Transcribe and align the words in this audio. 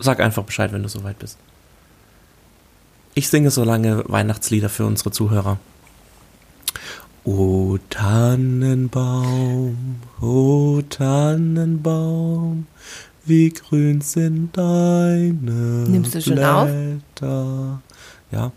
sag 0.00 0.20
einfach 0.20 0.44
Bescheid, 0.44 0.72
wenn 0.72 0.82
du 0.82 0.88
soweit 0.88 1.18
bist. 1.18 1.38
Ich 3.14 3.28
singe 3.28 3.50
so 3.50 3.64
lange 3.64 4.04
Weihnachtslieder 4.08 4.68
für 4.68 4.86
unsere 4.86 5.10
Zuhörer. 5.10 5.58
O 7.24 7.78
Tannenbaum, 7.90 9.96
o 10.20 10.80
Tannenbaum, 10.88 12.66
wie 13.26 13.50
grün 13.50 14.00
sind 14.00 14.56
deine 14.56 15.84
Nimmst 15.88 16.14
du 16.14 16.22
schon 16.22 16.34
Blätter. 16.36 16.56
auf? 16.56 16.68
Ja. 18.32 18.52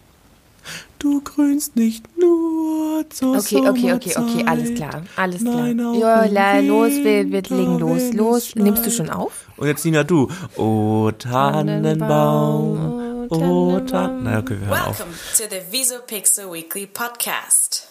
Du 1.04 1.20
grünst 1.20 1.76
nicht 1.76 2.06
nur 2.18 3.04
zur 3.10 3.38
Okay, 3.38 3.58
okay, 3.58 3.92
okay, 3.92 4.14
okay, 4.16 4.46
alles 4.48 4.74
klar, 4.74 5.04
alles 5.18 5.42
klar. 5.42 5.56
Nein, 5.58 5.82
auch 5.82 5.96
Ja, 5.96 6.60
los, 6.62 6.92
wir, 6.92 7.30
wir 7.30 7.42
legen 7.42 7.78
los, 7.78 8.14
los. 8.14 8.56
Nimmst 8.56 8.86
du 8.86 8.90
schon 8.90 9.10
auf? 9.10 9.50
Und 9.58 9.68
jetzt 9.68 9.84
Nina, 9.84 10.06
du. 10.06 10.30
O 10.56 11.12
Tannenbaum, 11.12 13.28
O 13.30 13.82
Tannenbaum. 13.82 13.86
Tannenbaum. 13.86 14.24
Na, 14.24 14.40
okay, 14.40 14.58
wir 14.58 14.68
hören 14.68 14.80
auf. 14.80 15.00
Welcome 15.00 15.14
to 15.36 15.44
the 15.50 15.78
Visopixel 15.78 16.50
Weekly 16.54 16.88
Podcast. 16.88 17.90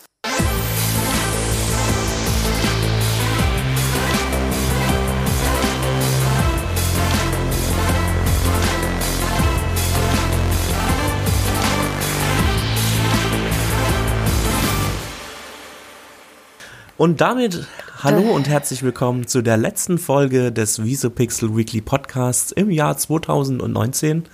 Und 17.03 17.21
damit 17.21 17.67
hallo 18.05 18.21
und 18.31 18.49
herzlich 18.49 18.85
willkommen 18.85 19.27
zu 19.27 19.43
der 19.43 19.57
letzten 19.57 19.99
Folge 19.99 20.53
des 20.53 20.85
Visopixel 20.85 21.57
Weekly 21.57 21.81
Podcasts 21.81 22.53
im 22.53 22.71
Jahr 22.71 22.97
2019. 22.97 24.27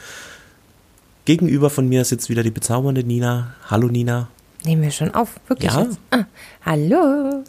Gegenüber 1.24 1.70
von 1.70 1.88
mir 1.88 2.04
sitzt 2.04 2.28
wieder 2.28 2.42
die 2.42 2.50
bezaubernde 2.50 3.04
Nina. 3.04 3.54
Hallo 3.70 3.88
Nina. 3.88 4.28
Nehmen 4.66 4.82
wir 4.82 4.90
schon 4.90 5.14
auf, 5.14 5.40
wirklich 5.46 5.72
Ja. 5.72 5.80
jetzt? 5.80 5.98
Ah, 6.10 6.24
hallo. 6.62 7.42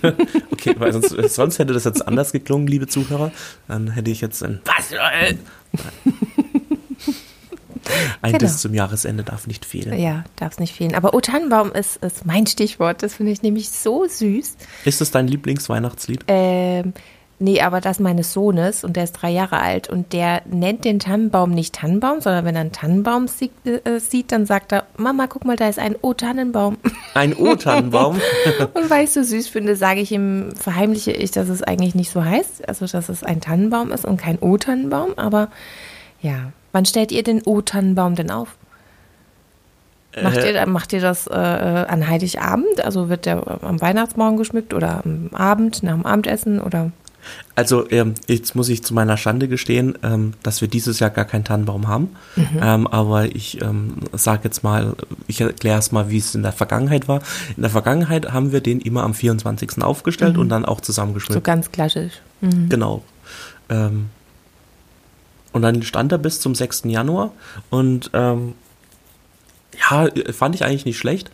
Okay, 0.52 0.76
weil 0.78 0.92
sonst, 0.92 1.34
sonst 1.34 1.58
hätte 1.58 1.72
das 1.72 1.82
jetzt 1.82 2.06
anders 2.06 2.30
geklungen, 2.30 2.68
liebe 2.68 2.86
Zuhörer. 2.86 3.32
Dann 3.66 3.90
hätte 3.90 4.12
ich 4.12 4.20
jetzt 4.20 4.44
ein 4.44 4.60
Was? 4.64 4.92
Ein 8.22 8.32
Genau. 8.32 8.38
Diss 8.44 8.58
zum 8.58 8.74
Jahresende 8.74 9.22
darf 9.22 9.46
nicht 9.46 9.64
fehlen. 9.64 9.98
Ja, 9.98 10.24
darf 10.36 10.52
es 10.52 10.58
nicht 10.58 10.74
fehlen. 10.74 10.94
Aber 10.94 11.14
O 11.14 11.20
Tannenbaum 11.20 11.72
ist, 11.72 11.96
ist 12.04 12.26
mein 12.26 12.46
Stichwort. 12.46 13.02
Das 13.02 13.14
finde 13.14 13.32
ich 13.32 13.42
nämlich 13.42 13.70
so 13.70 14.06
süß. 14.06 14.56
Ist 14.84 15.00
es 15.00 15.10
dein 15.10 15.26
Lieblingsweihnachtslied? 15.28 16.24
Ähm, 16.28 16.92
nee, 17.38 17.60
aber 17.60 17.80
das 17.80 17.98
meines 18.00 18.32
Sohnes 18.32 18.84
und 18.84 18.96
der 18.96 19.04
ist 19.04 19.12
drei 19.12 19.30
Jahre 19.30 19.58
alt 19.60 19.88
und 19.88 20.12
der 20.12 20.42
nennt 20.46 20.84
den 20.84 20.98
Tannenbaum 20.98 21.50
nicht 21.50 21.74
Tannenbaum, 21.74 22.20
sondern 22.20 22.44
wenn 22.44 22.54
er 22.54 22.62
einen 22.62 22.72
Tannenbaum 22.72 23.28
sieht, 23.28 23.52
äh, 23.64 23.98
sieht 23.98 24.32
dann 24.32 24.46
sagt 24.46 24.72
er, 24.72 24.86
Mama, 24.96 25.26
guck 25.26 25.44
mal, 25.44 25.56
da 25.56 25.68
ist 25.68 25.78
ein 25.78 25.96
O 26.02 26.14
Tannenbaum. 26.14 26.76
Ein 27.14 27.34
O-Tannenbaum. 27.34 28.20
Und 28.74 28.88
weil 28.88 29.02
ich 29.04 29.10
so 29.10 29.24
süß 29.24 29.48
finde, 29.48 29.74
sage 29.74 30.00
ich 30.00 30.12
ihm, 30.12 30.54
verheimliche 30.54 31.10
ich, 31.10 31.32
dass 31.32 31.48
es 31.48 31.60
eigentlich 31.60 31.96
nicht 31.96 32.12
so 32.12 32.24
heißt, 32.24 32.68
also 32.68 32.86
dass 32.86 33.08
es 33.08 33.24
ein 33.24 33.40
Tannenbaum 33.40 33.90
ist 33.90 34.04
und 34.04 34.16
kein 34.16 34.38
O-Tannenbaum, 34.38 35.14
aber 35.16 35.48
ja. 36.22 36.52
Wann 36.72 36.84
stellt 36.84 37.12
ihr 37.12 37.22
den 37.22 37.42
O-Tannenbaum 37.42 38.14
denn 38.14 38.30
auf? 38.30 38.56
Macht, 40.22 40.38
Äh. 40.38 40.52
ihr, 40.54 40.66
macht 40.66 40.92
ihr 40.92 41.00
das 41.00 41.26
äh, 41.28 41.32
äh, 41.34 41.86
an 41.86 42.08
Heiligabend? 42.08 42.84
Also 42.84 43.08
wird 43.08 43.26
der 43.26 43.36
äh, 43.62 43.64
am 43.66 43.80
Weihnachtsmorgen 43.80 44.36
geschmückt 44.38 44.74
oder 44.74 45.02
am 45.04 45.30
Abend, 45.32 45.82
nach 45.84 45.92
dem 45.94 46.04
Abendessen 46.06 46.60
oder? 46.60 46.90
Also 47.54 47.88
ähm, 47.90 48.14
jetzt 48.26 48.56
muss 48.56 48.68
ich 48.70 48.82
zu 48.82 48.94
meiner 48.94 49.16
Schande 49.18 49.46
gestehen, 49.46 49.96
ähm, 50.02 50.32
dass 50.42 50.62
wir 50.62 50.68
dieses 50.68 50.98
Jahr 51.00 51.10
gar 51.10 51.26
keinen 51.26 51.44
Tannenbaum 51.44 51.86
haben. 51.86 52.16
Ähm, 52.60 52.86
aber 52.86 53.26
ich 53.26 53.60
ähm, 53.62 53.98
sage 54.12 54.40
jetzt 54.44 54.64
mal, 54.64 54.94
ich 55.26 55.40
erkläre 55.42 55.78
es 55.78 55.92
mal, 55.92 56.08
wie 56.10 56.16
es 56.16 56.34
in 56.34 56.42
der 56.42 56.52
Vergangenheit 56.52 57.06
war. 57.08 57.20
In 57.56 57.62
der 57.62 57.70
Vergangenheit 57.70 58.32
haben 58.32 58.52
wir 58.52 58.62
den 58.62 58.80
immer 58.80 59.02
am 59.04 59.12
24. 59.14 59.82
aufgestellt 59.82 60.38
und 60.38 60.48
dann 60.48 60.64
auch 60.64 60.78
So 60.78 60.84
zusammengeschmückt. 60.86 61.44
ganz 61.44 61.70
klassisch. 61.70 62.14
Genau. 62.40 63.02
Und 65.52 65.62
dann 65.62 65.82
stand 65.82 66.12
er 66.12 66.18
bis 66.18 66.40
zum 66.40 66.54
6. 66.54 66.82
Januar 66.84 67.32
und 67.70 68.10
ähm, 68.12 68.54
ja, 69.78 70.08
fand 70.32 70.54
ich 70.54 70.64
eigentlich 70.64 70.84
nicht 70.84 70.98
schlecht. 70.98 71.30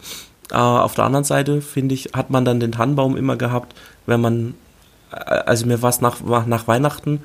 Äh, 0.51 0.57
auf 0.57 0.95
der 0.95 1.05
anderen 1.05 1.25
Seite, 1.25 1.61
finde 1.61 1.95
ich, 1.95 2.11
hat 2.13 2.31
man 2.31 2.45
dann 2.45 2.61
den 2.61 2.73
Tannenbaum 2.73 3.17
immer 3.17 3.37
gehabt, 3.37 3.75
wenn 4.07 4.21
man, 4.21 4.55
äh, 5.13 5.17
also 5.17 5.67
mir 5.67 5.83
war 5.83 5.91
es 5.91 6.01
nach, 6.01 6.21
nach 6.47 6.69
Weihnachten, 6.69 7.23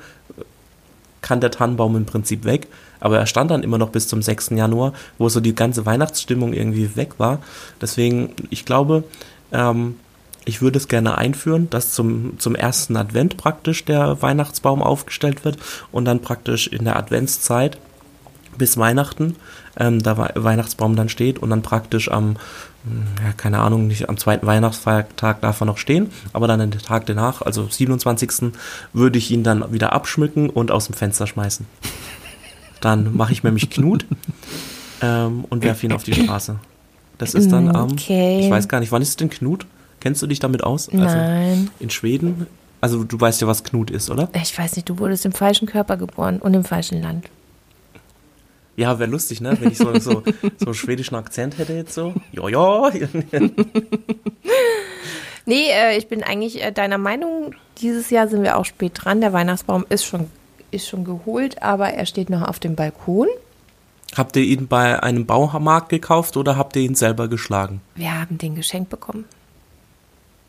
kann 1.22 1.40
der 1.40 1.52
Tannenbaum 1.52 1.96
im 1.96 2.04
Prinzip 2.04 2.44
weg, 2.44 2.66
aber 3.00 3.18
er 3.18 3.26
stand 3.26 3.50
dann 3.50 3.62
immer 3.62 3.78
noch 3.78 3.90
bis 3.90 4.08
zum 4.08 4.22
6. 4.22 4.50
Januar, 4.50 4.92
wo 5.18 5.28
so 5.28 5.40
die 5.40 5.54
ganze 5.54 5.86
Weihnachtsstimmung 5.86 6.52
irgendwie 6.52 6.96
weg 6.96 7.14
war. 7.18 7.38
Deswegen, 7.80 8.34
ich 8.50 8.64
glaube, 8.64 9.04
ähm, 9.52 9.96
ich 10.44 10.60
würde 10.62 10.78
es 10.78 10.88
gerne 10.88 11.18
einführen, 11.18 11.68
dass 11.70 11.92
zum, 11.92 12.38
zum 12.38 12.54
ersten 12.54 12.96
Advent 12.96 13.36
praktisch 13.36 13.84
der 13.84 14.20
Weihnachtsbaum 14.22 14.82
aufgestellt 14.82 15.44
wird 15.44 15.58
und 15.92 16.04
dann 16.04 16.20
praktisch 16.20 16.66
in 16.66 16.84
der 16.84 16.96
Adventszeit 16.96 17.78
bis 18.58 18.76
Weihnachten 18.76 19.36
ähm, 19.78 20.02
der 20.02 20.18
Wei- 20.18 20.32
Weihnachtsbaum 20.34 20.96
dann 20.96 21.08
steht 21.08 21.38
und 21.38 21.50
dann 21.50 21.62
praktisch 21.62 22.10
am, 22.10 22.36
ja, 23.24 23.32
keine 23.36 23.60
Ahnung, 23.60 23.86
nicht 23.86 24.08
am 24.08 24.16
zweiten 24.18 24.46
Weihnachtsfeiertag 24.46 25.40
darf 25.40 25.60
er 25.62 25.66
noch 25.66 25.78
stehen, 25.78 26.10
aber 26.32 26.48
dann 26.48 26.58
den 26.58 26.70
Tag 26.72 27.06
danach, 27.06 27.40
also 27.42 27.66
27. 27.68 28.52
würde 28.92 29.18
ich 29.18 29.30
ihn 29.30 29.42
dann 29.44 29.72
wieder 29.72 29.92
abschmücken 29.92 30.50
und 30.50 30.70
aus 30.70 30.86
dem 30.86 30.94
Fenster 30.94 31.26
schmeißen. 31.26 31.66
Dann 32.80 33.16
mache 33.16 33.32
ich 33.32 33.42
mir 33.44 33.52
mich 33.52 33.70
Knut 33.70 34.04
ähm, 35.00 35.44
und 35.48 35.62
werfe 35.62 35.86
ihn 35.86 35.92
auf 35.92 36.02
die 36.02 36.14
Straße. 36.14 36.56
Das 37.18 37.34
ist 37.34 37.52
dann 37.52 37.74
am, 37.74 37.92
Okay. 37.92 38.40
ich 38.44 38.50
weiß 38.50 38.66
gar 38.68 38.80
nicht, 38.80 38.90
wann 38.92 39.02
ist 39.02 39.20
denn 39.20 39.30
Knut? 39.30 39.66
Kennst 40.02 40.20
du 40.20 40.26
dich 40.26 40.40
damit 40.40 40.64
aus? 40.64 40.88
Also 40.88 41.04
Nein. 41.04 41.70
in 41.78 41.88
Schweden? 41.88 42.48
Also 42.80 43.04
du 43.04 43.20
weißt 43.20 43.40
ja, 43.40 43.46
was 43.46 43.62
Knut 43.62 43.88
ist, 43.88 44.10
oder? 44.10 44.28
Ich 44.34 44.58
weiß 44.58 44.74
nicht, 44.74 44.88
du 44.88 44.98
wurdest 44.98 45.24
im 45.24 45.30
falschen 45.30 45.68
Körper 45.68 45.96
geboren 45.96 46.40
und 46.40 46.54
im 46.54 46.64
falschen 46.64 47.00
Land. 47.00 47.26
Ja, 48.74 48.98
wäre 48.98 49.08
lustig, 49.08 49.40
ne? 49.40 49.56
Wenn 49.60 49.70
ich 49.70 49.78
so, 49.78 49.96
so, 50.00 50.24
so 50.58 50.66
einen 50.66 50.74
schwedischen 50.74 51.14
Akzent 51.14 51.56
hätte 51.56 51.74
jetzt 51.74 51.94
so. 51.94 52.14
Ja, 52.32 52.48
ja. 52.48 52.90
Nee, 55.44 55.66
äh, 55.70 55.96
ich 55.96 56.06
bin 56.08 56.22
eigentlich 56.22 56.62
äh, 56.62 56.70
deiner 56.70 56.98
Meinung. 56.98 57.54
Dieses 57.78 58.10
Jahr 58.10 58.28
sind 58.28 58.44
wir 58.44 58.56
auch 58.56 58.64
spät 58.64 58.92
dran. 58.94 59.20
Der 59.20 59.32
Weihnachtsbaum 59.32 59.84
ist 59.88 60.04
schon, 60.04 60.28
ist 60.70 60.88
schon 60.88 61.04
geholt, 61.04 61.62
aber 61.62 61.88
er 61.88 62.06
steht 62.06 62.30
noch 62.30 62.42
auf 62.42 62.60
dem 62.60 62.76
Balkon. 62.76 63.26
Habt 64.16 64.36
ihr 64.36 64.44
ihn 64.44 64.68
bei 64.68 65.02
einem 65.02 65.26
Baumarkt 65.26 65.88
gekauft 65.88 66.36
oder 66.36 66.56
habt 66.56 66.76
ihr 66.76 66.82
ihn 66.82 66.94
selber 66.94 67.26
geschlagen? 67.26 67.80
Wir 67.96 68.20
haben 68.20 68.38
den 68.38 68.54
geschenkt 68.54 68.88
bekommen. 68.88 69.24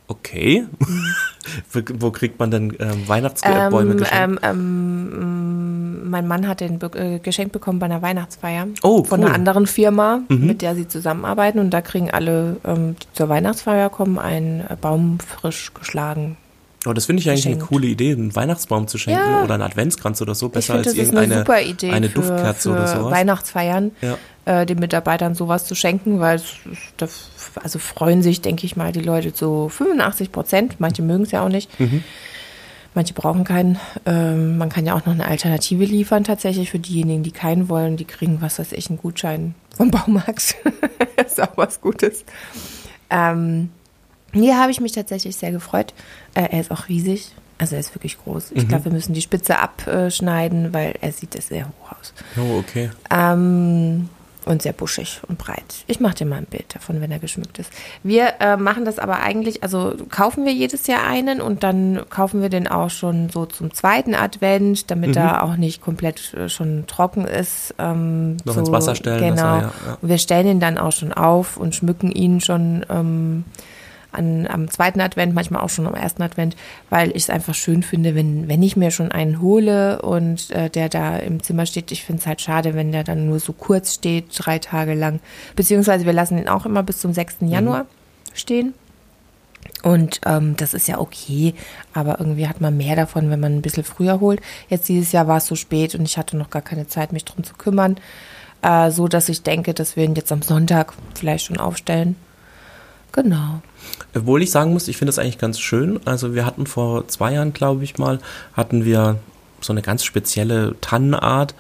Okay. 0.08 0.66
wo, 2.00 2.12
kriegt 2.12 2.40
man 2.40 2.52
denn 2.52 2.76
ähm, 2.80 3.08
Weihnachtsbäume 3.08 3.92
Ähm, 3.92 3.98
geschenkt? 3.98 4.40
ähm, 4.44 5.14
ähm, 5.18 6.10
mein 6.10 6.28
Mann 6.28 6.48
hat 6.48 6.60
den 6.60 6.78
be 6.80 6.92
äh, 6.96 7.20
geschenkt 7.20 7.52
bekommen 7.54 7.80
bei 7.80 7.86
einer 7.86 8.02
Weihnachtsfeier 8.02 8.68
Oh, 8.84 9.04
von 9.04 9.20
cool. 9.22 9.26
einer 9.28 9.36
anderen 9.36 9.66
Firma, 9.68 10.22
mit 10.30 10.62
der 10.62 10.76
sie 10.76 10.88
zusammenarbeiten. 10.88 11.60
Und 11.60 11.72
da 11.72 11.82
kriegen 11.82 12.12
alle, 12.12 12.58
ähm, 12.66 12.96
die 13.02 13.08
zur 13.14 13.30
Weihnachtsfeier 13.30 13.90
kommen, 13.90 14.20
einen 14.20 14.62
äh, 14.62 14.76
Baum 14.80 15.20
frisch 15.20 15.74
geschlagen. 15.74 16.38
oh, 16.86 16.94
das 16.94 17.06
finde 17.06 17.22
ich 17.22 17.30
eigentlich 17.30 17.46
eine 17.46 17.56
geschenkt. 17.56 17.70
coole 17.72 17.88
Idee, 17.88 18.12
einen 18.12 18.36
Weihnachtsbaum 18.36 18.88
zu 18.88 18.98
schenken 18.98 19.22
Ja. 19.22 19.44
oder 19.44 19.54
einen 19.56 19.64
Adventskranz 19.64 20.22
oder 20.22 20.36
so. 20.36 20.48
Ich 20.48 20.52
Besser 20.54 20.74
finde, 20.74 20.90
als 20.90 20.98
das 20.98 21.08
ist 21.08 21.10
eine 21.12 21.22
irgendeine 21.22 21.46
super 21.46 21.62
Idee 21.62 21.92
eine 21.92 22.10
für, 22.10 22.16
Duftkerze 22.16 22.70
für 22.70 22.76
oder 22.76 22.88
sowas. 22.88 23.12
Weihnachtsfeiern, 23.12 23.92
Ja. 24.02 24.18
Äh, 24.46 24.66
den 24.66 24.80
Mitarbeitern 24.80 25.36
sowas 25.36 25.66
zu 25.66 25.76
schenken, 25.76 26.20
weil 26.20 26.36
es, 26.36 26.56
da, 26.98 27.08
also 27.62 27.80
freuen 27.80 28.22
sich, 28.22 28.42
denke 28.42 28.66
ich 28.66 28.76
mal, 28.76 28.92
die 28.92 29.02
Leute 29.02 29.34
zu 29.34 29.70
85 29.70 30.32
Prozent. 30.32 30.80
Manche 30.80 31.02
mögen 31.02 31.24
es 31.24 31.32
ja 31.32 31.44
auch 31.44 31.50
nicht. 31.50 31.80
Mhm. 31.80 32.04
Manche 32.96 33.14
brauchen 33.14 33.44
keinen. 33.44 33.80
Ähm, 34.06 34.58
man 34.58 34.70
kann 34.70 34.86
ja 34.86 34.94
auch 34.94 35.06
noch 35.06 35.14
eine 35.14 35.26
Alternative 35.26 35.84
liefern, 35.84 36.24
tatsächlich 36.24 36.70
für 36.70 36.80
diejenigen, 36.80 37.24
die 37.24 37.32
keinen 37.32 37.68
wollen. 37.70 37.98
Die 37.98 38.06
kriegen, 38.06 38.42
was 38.42 38.60
weiß 38.60 38.72
ich, 38.74 38.90
einen 38.90 39.00
Gutschein 39.00 39.56
vom 39.76 39.90
Baumarkt. 39.90 40.56
ist 41.26 41.42
auch 41.42 41.56
was 41.58 41.82
Gutes. 41.82 42.24
Ähm, 43.10 43.70
hier 44.32 44.60
habe 44.60 44.72
ich 44.72 44.80
mich 44.80 44.92
tatsächlich 44.92 45.36
sehr 45.36 45.52
gefreut. 45.52 45.94
Äh, 46.36 46.50
er 46.52 46.60
ist 46.60 46.72
auch 46.72 46.88
riesig. 46.88 47.32
Also 47.58 47.76
er 47.76 47.80
ist 47.80 47.96
wirklich 47.96 48.18
groß. 48.18 48.52
Mhm. 48.52 48.58
Ich 48.58 48.68
glaube, 48.68 48.86
wir 48.86 48.92
müssen 48.92 49.14
die 49.14 49.22
Spitze 49.22 49.58
abschneiden, 49.58 50.74
weil 50.74 50.96
er 51.02 51.12
sieht 51.12 51.42
sehr 51.42 51.68
hoch 51.68 51.92
aus. 52.00 52.14
Oh, 52.38 52.60
okay. 52.60 52.92
Ähm, 53.10 54.10
und 54.46 54.62
sehr 54.62 54.74
buschig 54.74 55.22
und 55.28 55.38
breit. 55.38 55.64
Ich 55.88 56.00
mache 56.00 56.16
dir 56.16 56.26
mal 56.26 56.38
ein 56.38 56.46
Bild 56.46 56.76
davon, 56.76 57.02
wenn 57.02 57.12
er 57.12 57.20
geschmückt 57.20 57.60
ist. 57.60 57.72
Wir 58.04 58.34
äh, 58.40 58.58
machen 58.58 58.86
das 58.86 59.00
aber 59.00 59.20
eigentlich, 59.22 59.64
also 59.64 59.94
kaufen 60.10 60.46
wir 60.46 60.54
jedes 60.54 60.88
Jahr 60.88 61.04
einen 61.08 61.42
und 61.42 61.64
dann 61.64 62.02
kaufen 62.10 62.42
wir 62.42 62.50
den 62.50 62.68
auch 62.68 62.90
schon 62.90 63.30
so 63.30 63.46
zum 63.46 63.74
zweiten 63.74 64.16
Advent, 64.16 64.92
damit 64.92 65.12
Mhm. 65.12 65.18
er 65.18 65.44
auch 65.44 65.56
nicht 65.56 65.82
komplett 65.82 66.34
äh, 66.34 66.50
schon 66.50 66.86
trocken 66.88 67.26
ist. 67.26 67.74
Ähm, 67.80 68.38
Noch 68.46 68.54
so, 68.56 68.60
ins 68.62 68.72
Wasser 68.72 68.96
stellen, 68.96 69.36
Genau. 69.36 69.42
er- 69.56 69.62
ja, 69.62 69.72
ja. 69.88 69.98
Und 70.02 70.10
wir 70.10 70.18
stellen 70.18 70.48
ihn 70.48 70.60
dann 70.60 70.78
auch 70.78 70.92
schon 70.92 71.14
auf 71.14 71.58
und 71.58 71.76
schmücken 71.76 72.12
ihn 72.12 72.42
schon 72.42 72.86
ähm, 72.90 73.46
an, 74.14 74.48
am 74.48 74.70
zweiten 74.70 75.02
Advent, 75.02 75.34
manchmal 75.34 75.62
auch 75.62 75.70
schon 75.70 75.88
am 75.88 75.96
ersten 75.96 76.22
Advent, 76.22 76.56
weil 76.90 77.10
ich 77.10 77.24
es 77.24 77.30
einfach 77.30 77.56
schön 77.56 77.84
finde, 77.84 78.16
wenn, 78.16 78.48
wenn 78.48 78.64
ich 78.64 78.76
mir 78.76 78.92
schon 78.92 79.12
einen 79.12 79.42
hole 79.42 80.02
und 80.02 80.52
äh, 80.52 80.70
der 80.70 80.90
da 80.90 81.18
im 81.18 81.42
Zimmer 81.44 81.66
steht. 81.66 81.92
Ich 81.92 82.04
finde 82.04 82.22
es 82.22 82.28
halt 82.28 82.42
schade, 82.42 82.74
wenn 82.74 82.92
der 82.92 83.04
dann 83.04 83.28
nur 83.28 83.40
so 83.40 83.54
kurz 83.54 83.94
steht, 83.96 84.26
drei 84.38 84.60
Tage 84.60 84.94
lang. 84.94 85.20
Beziehungsweise 85.56 86.06
wir 86.06 86.14
lassen 86.14 86.38
ihn 86.38 86.48
auch 86.48 86.66
immer 86.66 86.84
bis 86.84 87.00
zum 87.00 87.14
6. 87.14 87.38
Januar 87.42 87.86
stehen. 88.34 88.74
Und 89.82 90.22
ähm, 90.26 90.56
das 90.56 90.74
ist 90.74 90.88
ja 90.88 91.00
okay, 91.00 91.54
aber 91.94 92.20
irgendwie 92.20 92.48
hat 92.48 92.62
man 92.62 92.78
mehr 92.78 92.96
davon, 92.96 93.30
wenn 93.30 93.40
man 93.40 93.56
ein 93.56 93.62
bisschen 93.62 93.84
früher 93.84 94.20
holt. 94.20 94.42
Jetzt 94.70 94.88
dieses 94.88 95.12
Jahr 95.12 95.28
war 95.28 95.38
es 95.38 95.46
so 95.46 95.56
spät 95.56 95.96
und 95.96 96.04
ich 96.04 96.18
hatte 96.18 96.38
noch 96.38 96.50
gar 96.50 96.62
keine 96.62 96.88
Zeit, 96.88 97.12
mich 97.12 97.26
drum 97.26 97.44
zu 97.44 97.54
kümmern. 97.56 97.98
Äh, 98.62 98.92
so 98.92 99.08
dass 99.08 99.30
ich 99.30 99.44
denke, 99.44 99.74
dass 99.74 99.96
wir 99.96 100.06
ihn 100.06 100.16
jetzt 100.16 100.32
am 100.32 100.42
Sonntag 100.42 100.94
vielleicht 101.16 101.46
schon 101.46 101.58
aufstellen. 101.58 102.16
Genau. 103.12 103.62
Obwohl 104.16 104.42
ich 104.42 104.52
sagen 104.52 104.74
muss, 104.74 104.88
ich 104.88 104.98
finde 104.98 105.10
das 105.10 105.20
eigentlich 105.20 105.38
ganz 105.38 105.60
schön. 105.60 106.00
Also 106.06 106.36
wir 106.36 106.46
hatten 106.46 106.68
vor 106.68 107.08
zwei 107.08 107.34
Jahren, 107.34 107.54
glaube 107.54 107.84
ich 107.84 107.98
mal, 107.98 108.20
hatten 108.54 108.86
wir 108.86 109.18
so 109.62 109.74
eine 109.74 109.82
ganz 109.82 110.04
spezielle 110.04 110.76
Tannenart. 110.82 111.56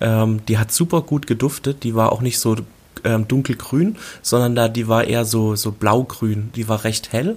Ähm, 0.00 0.44
die 0.46 0.58
hat 0.58 0.72
super 0.72 1.02
gut 1.02 1.26
geduftet. 1.26 1.84
Die 1.84 1.94
war 1.94 2.12
auch 2.12 2.20
nicht 2.20 2.38
so 2.38 2.56
ähm, 3.04 3.28
dunkelgrün, 3.28 3.96
sondern 4.22 4.54
da 4.54 4.68
die 4.68 4.88
war 4.88 5.04
eher 5.04 5.24
so 5.24 5.56
so 5.56 5.72
blaugrün. 5.72 6.50
Die 6.56 6.68
war 6.68 6.84
recht 6.84 7.12
hell. 7.12 7.36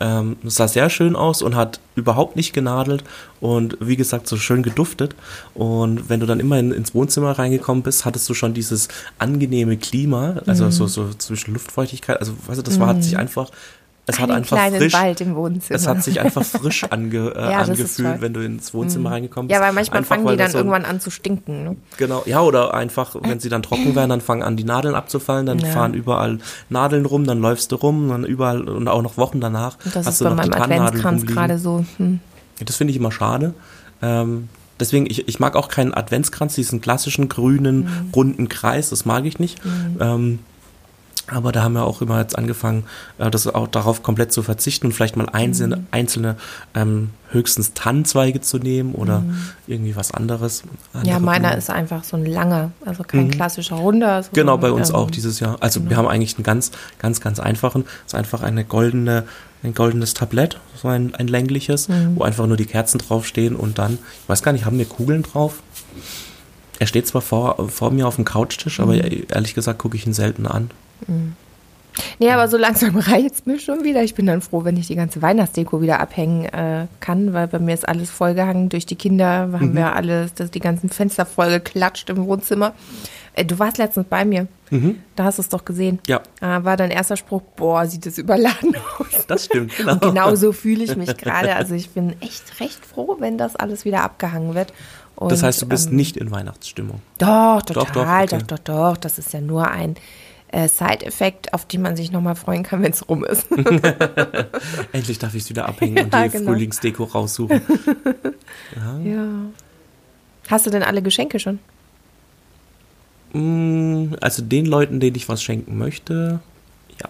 Ähm, 0.00 0.36
sah 0.44 0.68
sehr 0.68 0.90
schön 0.90 1.16
aus 1.16 1.42
und 1.42 1.54
hat 1.54 1.80
überhaupt 1.96 2.36
nicht 2.36 2.52
genadelt 2.52 3.04
und 3.40 3.76
wie 3.80 3.96
gesagt 3.96 4.26
so 4.26 4.36
schön 4.36 4.62
geduftet. 4.62 5.14
Und 5.54 6.08
wenn 6.08 6.20
du 6.20 6.26
dann 6.26 6.40
immer 6.40 6.58
in, 6.58 6.72
ins 6.72 6.94
Wohnzimmer 6.94 7.32
reingekommen 7.32 7.82
bist, 7.82 8.04
hattest 8.04 8.28
du 8.28 8.34
schon 8.34 8.54
dieses 8.54 8.88
angenehme 9.18 9.76
Klima, 9.76 10.36
also 10.46 10.70
so 10.70 10.86
so 10.86 11.10
zwischen 11.14 11.54
Luftfeuchtigkeit. 11.54 12.18
Also 12.18 12.32
weißt 12.46 12.58
du, 12.58 12.62
das 12.62 12.80
war 12.80 12.88
hat 12.88 13.02
sich 13.02 13.16
einfach 13.16 13.50
es 14.06 14.20
hat 14.20 14.30
einfach 14.30 14.58
frisch, 14.68 14.92
Wald 14.92 15.20
im 15.22 15.34
Wohnzimmer. 15.34 15.76
es 15.76 15.86
hat 15.86 16.02
sich 16.04 16.20
einfach 16.20 16.44
frisch 16.44 16.84
ange, 16.90 17.32
äh, 17.34 17.50
Ja, 17.50 17.58
angefühlt. 17.60 18.16
Mhm. 18.16 18.20
wenn 18.20 18.34
du 18.34 18.40
ins 18.44 18.74
Wohnzimmer 18.74 19.12
reingekommen 19.12 19.48
bist. 19.48 19.58
Ja, 19.58 19.64
weil 19.64 19.72
manchmal 19.72 19.98
Einfach, 19.98 20.14
fangen 20.16 20.26
weil 20.26 20.36
die 20.36 20.42
dann 20.42 20.50
so 20.50 20.58
ein- 20.58 20.66
irgendwann 20.66 20.84
an 20.84 21.00
zu 21.00 21.10
stinken. 21.10 21.64
Ne? 21.64 21.76
Genau, 21.96 22.22
ja, 22.26 22.40
oder 22.42 22.74
einfach, 22.74 23.16
wenn 23.22 23.40
sie 23.40 23.48
dann 23.48 23.62
trocken 23.62 23.94
werden, 23.94 24.10
dann 24.10 24.20
fangen 24.20 24.42
an, 24.42 24.56
die 24.56 24.64
Nadeln 24.64 24.94
abzufallen, 24.94 25.46
dann 25.46 25.58
Ja. 25.58 25.68
fahren 25.68 25.94
überall 25.94 26.38
Nadeln 26.68 27.06
rum, 27.06 27.24
dann 27.26 27.40
läufst 27.40 27.72
du 27.72 27.76
rum, 27.76 28.08
dann 28.08 28.24
überall 28.24 28.68
und 28.68 28.88
auch 28.88 29.02
noch 29.02 29.16
Wochen 29.16 29.40
danach 29.40 29.78
Und 29.84 29.96
das 29.96 30.06
hast 30.06 30.14
ist 30.14 30.20
du 30.20 30.24
bei 30.24 30.30
noch 30.30 30.36
meinem 30.36 30.52
Adventskranz 30.52 31.24
gerade 31.26 31.58
so. 31.58 31.84
Hm. 31.96 32.20
Das 32.64 32.76
finde 32.76 32.90
ich 32.92 32.96
immer 32.98 33.10
schade. 33.12 33.54
Ähm, 34.02 34.48
deswegen, 34.78 35.06
ich, 35.06 35.28
ich 35.28 35.40
mag 35.40 35.56
auch 35.56 35.68
keinen 35.68 35.94
Adventskranz, 35.94 36.54
diesen 36.54 36.80
klassischen 36.80 37.28
grünen, 37.28 37.78
Mhm. 37.84 38.10
runden 38.14 38.48
Kreis, 38.48 38.90
das 38.90 39.04
mag 39.06 39.24
ich 39.24 39.38
nicht. 39.38 39.60
Ähm, 39.98 40.40
aber 41.26 41.52
da 41.52 41.62
haben 41.62 41.72
wir 41.74 41.84
auch 41.84 42.02
immer 42.02 42.20
jetzt 42.20 42.36
angefangen, 42.36 42.84
äh, 43.18 43.30
das 43.30 43.46
auch 43.46 43.66
darauf 43.68 44.02
komplett 44.02 44.32
zu 44.32 44.42
verzichten 44.42 44.86
und 44.88 44.92
vielleicht 44.92 45.16
mal 45.16 45.28
einzelne, 45.28 45.76
Mhm. 45.76 45.86
einzelne 45.90 46.36
ähm, 46.74 47.10
höchstens 47.30 47.72
Tannenzweige 47.74 48.40
zu 48.40 48.58
nehmen 48.58 48.94
oder 48.94 49.22
irgendwie 49.66 49.96
was 49.96 50.10
anderes. 50.12 50.64
Mhm. 50.64 50.70
Ja, 50.94 51.00
Andere 51.16 51.20
meiner 51.20 51.48
Blumen. 51.48 51.58
ist 51.58 51.70
einfach 51.70 52.04
so 52.04 52.16
ein 52.16 52.26
langer, 52.26 52.70
also 52.84 53.02
kein 53.04 53.30
klassischer 53.30 53.76
Runder. 53.76 54.22
So 54.22 54.30
Genau, 54.32 54.58
bei 54.58 54.70
uns 54.70 54.90
ähm, 54.90 54.94
auch 54.96 55.10
dieses 55.10 55.40
Jahr. 55.40 55.56
Also 55.60 55.88
wir 55.88 55.96
haben 55.96 56.06
eigentlich 56.08 56.36
einen 56.36 56.44
ganz, 56.44 56.70
ganz, 56.98 57.20
ganz 57.20 57.40
einfachen. 57.40 57.84
Es 58.06 58.12
ist 58.12 58.14
einfach 58.14 58.42
eine 58.42 58.64
goldene, 58.64 59.24
ein 59.62 59.74
goldenes 59.74 60.12
Tablett, 60.14 60.60
so 60.80 60.88
ein, 60.88 61.14
ein 61.14 61.26
längliches, 61.26 61.88
Mhm. 61.88 62.16
wo 62.16 62.22
einfach 62.22 62.46
nur 62.46 62.56
die 62.58 62.66
Kerzen 62.66 62.98
draufstehen 62.98 63.56
und 63.56 63.78
dann, 63.78 63.94
ich 64.22 64.28
weiß 64.28 64.42
gar 64.42 64.52
nicht, 64.52 64.66
haben 64.66 64.78
wir 64.78 64.84
Kugeln 64.84 65.22
drauf? 65.22 65.62
Er 66.78 66.86
steht 66.86 67.06
zwar 67.06 67.22
vor, 67.22 67.68
vor 67.68 67.90
mir 67.92 68.06
auf 68.06 68.16
dem 68.16 68.24
Couchtisch, 68.24 68.80
aber 68.80 68.92
Mhm. 68.94 69.24
ehrlich 69.30 69.54
gesagt 69.54 69.78
gucke 69.78 69.96
ich 69.96 70.06
ihn 70.06 70.12
selten 70.12 70.46
an. 70.46 70.70
Nee, 72.18 72.30
aber 72.30 72.48
so 72.48 72.56
langsam 72.56 72.96
reizt 72.98 73.46
mir 73.46 73.58
schon 73.58 73.84
wieder. 73.84 74.02
Ich 74.02 74.14
bin 74.14 74.26
dann 74.26 74.40
froh, 74.40 74.64
wenn 74.64 74.76
ich 74.76 74.88
die 74.88 74.96
ganze 74.96 75.22
Weihnachtsdeko 75.22 75.80
wieder 75.80 76.00
abhängen 76.00 76.44
äh, 76.46 76.86
kann, 77.00 77.32
weil 77.32 77.46
bei 77.48 77.58
mir 77.58 77.74
ist 77.74 77.88
alles 77.88 78.10
vollgehangen 78.10 78.68
durch 78.68 78.86
die 78.86 78.96
Kinder. 78.96 79.48
Wir 79.52 79.60
haben 79.60 79.76
wir 79.76 79.94
alles, 79.94 80.34
das, 80.34 80.50
die 80.50 80.60
ganzen 80.60 80.90
Fenster 80.90 81.24
voll 81.26 81.50
geklatscht 81.50 82.10
im 82.10 82.26
Wohnzimmer. 82.26 82.72
Äh, 83.34 83.44
du 83.44 83.58
warst 83.58 83.78
letztens 83.78 84.06
bei 84.08 84.24
mir. 84.24 84.48
Da 85.14 85.22
hast 85.22 85.38
du 85.38 85.42
es 85.42 85.48
doch 85.48 85.64
gesehen. 85.64 86.00
Ja. 86.08 86.20
Äh, 86.40 86.64
war 86.64 86.76
dein 86.76 86.90
erster 86.90 87.16
Spruch, 87.16 87.42
boah, 87.54 87.86
sieht 87.86 88.06
das 88.06 88.18
überladen 88.18 88.74
aus. 88.98 89.24
Das 89.28 89.44
stimmt, 89.44 89.72
genau. 89.76 89.92
Und 89.92 90.02
genau 90.02 90.34
so 90.34 90.50
fühle 90.50 90.82
ich 90.82 90.96
mich 90.96 91.16
gerade. 91.16 91.54
Also 91.54 91.76
ich 91.76 91.90
bin 91.90 92.20
echt 92.20 92.58
recht 92.58 92.84
froh, 92.84 93.16
wenn 93.20 93.38
das 93.38 93.54
alles 93.54 93.84
wieder 93.84 94.02
abgehangen 94.02 94.56
wird. 94.56 94.72
Und, 95.14 95.30
Das 95.30 95.44
heißt, 95.44 95.62
du 95.62 95.66
bist 95.66 95.90
ähm, 95.90 95.96
nicht 95.96 96.16
in 96.16 96.32
Weihnachtsstimmung. 96.32 97.00
Doch, 97.18 97.62
Doch, 97.62 97.84
total, 97.84 98.26
doch, 98.26 98.38
doch, 98.38 98.42
okay. 98.42 98.44
doch, 98.48 98.58
doch, 98.58 98.96
Das 98.96 99.18
ist 99.20 99.32
ja 99.32 99.40
nur 99.40 99.68
ein 99.70 99.94
äh, 100.54 100.68
Side-Effekt, 100.68 101.52
auf 101.52 101.66
den 101.66 101.82
man 101.82 101.96
sich 101.96 102.12
nochmal 102.12 102.36
freuen 102.36 102.62
kann, 102.62 102.82
wenn 102.82 102.92
es 102.92 103.08
rum 103.08 103.24
ist. 103.24 103.50
Endlich 104.92 105.18
darf 105.18 105.34
ich 105.34 105.42
es 105.42 105.50
wieder 105.50 105.68
abhängen 105.68 106.04
und 106.04 106.12
Ja, 106.12 106.24
die 106.24 106.30
genau. 106.30 106.52
Frühlingsdeko 106.52 107.04
raussuchen. 107.04 107.60
ja. 109.04 109.28
Hast 110.48 110.66
du 110.66 110.70
denn 110.70 110.84
alle 110.84 111.02
Geschenke 111.02 111.40
schon? 111.40 111.58
Mm, 113.32 114.14
also 114.20 114.42
den 114.42 114.66
Leuten, 114.66 115.00
denen 115.00 115.16
ich 115.16 115.28
was 115.28 115.42
schenken 115.42 115.76
möchte, 115.76 116.40
ja. 117.00 117.08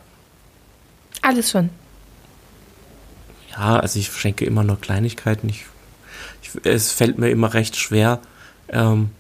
Alles 1.21 1.51
schon. 1.51 1.69
Ja, 3.51 3.79
also 3.79 3.99
ich 3.99 4.11
schenke 4.11 4.47
immer 4.47 4.65
nur 4.65 4.81
Kleinigkeiten. 4.81 5.51
Ich, 5.51 5.67
ich, 6.43 6.65
es 6.65 6.93
fällt 6.93 7.19
mir 7.19 7.29
immer 7.29 7.53
recht 7.53 7.77
schwer, 7.77 8.21
ähm, 8.71 9.11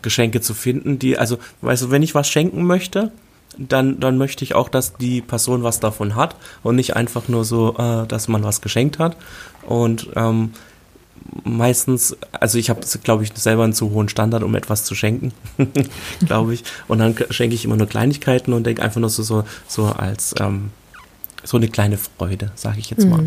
Geschenke 0.00 0.40
zu 0.40 0.54
finden, 0.54 0.98
die, 0.98 1.16
also, 1.16 1.38
weißt 1.60 1.82
du, 1.82 1.90
wenn 1.90 2.02
ich 2.02 2.14
was 2.14 2.28
schenken 2.28 2.64
möchte, 2.64 3.12
dann, 3.58 4.00
dann 4.00 4.18
möchte 4.18 4.44
ich 4.44 4.54
auch, 4.54 4.68
dass 4.68 4.94
die 4.94 5.20
Person 5.20 5.62
was 5.62 5.80
davon 5.80 6.14
hat 6.14 6.36
und 6.62 6.76
nicht 6.76 6.96
einfach 6.96 7.28
nur 7.28 7.44
so, 7.44 7.76
äh, 7.76 8.06
dass 8.06 8.28
man 8.28 8.44
was 8.44 8.60
geschenkt 8.60 8.98
hat. 8.98 9.16
Und 9.66 10.08
ähm, 10.16 10.52
meistens, 11.44 12.16
also 12.32 12.58
ich 12.58 12.70
habe, 12.70 12.80
glaube 13.02 13.24
ich, 13.24 13.32
selber 13.34 13.64
einen 13.64 13.72
zu 13.72 13.90
hohen 13.90 14.08
Standard, 14.08 14.42
um 14.42 14.54
etwas 14.54 14.84
zu 14.84 14.94
schenken, 14.94 15.32
glaube 16.26 16.54
ich. 16.54 16.64
Und 16.88 16.98
dann 16.98 17.14
schenke 17.30 17.54
ich 17.54 17.64
immer 17.64 17.76
nur 17.76 17.86
Kleinigkeiten 17.86 18.52
und 18.52 18.64
denke 18.64 18.82
einfach 18.82 19.00
nur 19.00 19.10
so, 19.10 19.22
so, 19.22 19.44
so 19.66 19.86
als 19.86 20.34
ähm, 20.40 20.70
so 21.44 21.56
eine 21.56 21.68
kleine 21.68 21.98
Freude, 21.98 22.52
sage 22.54 22.78
ich 22.78 22.90
jetzt 22.90 23.06
mal. 23.06 23.24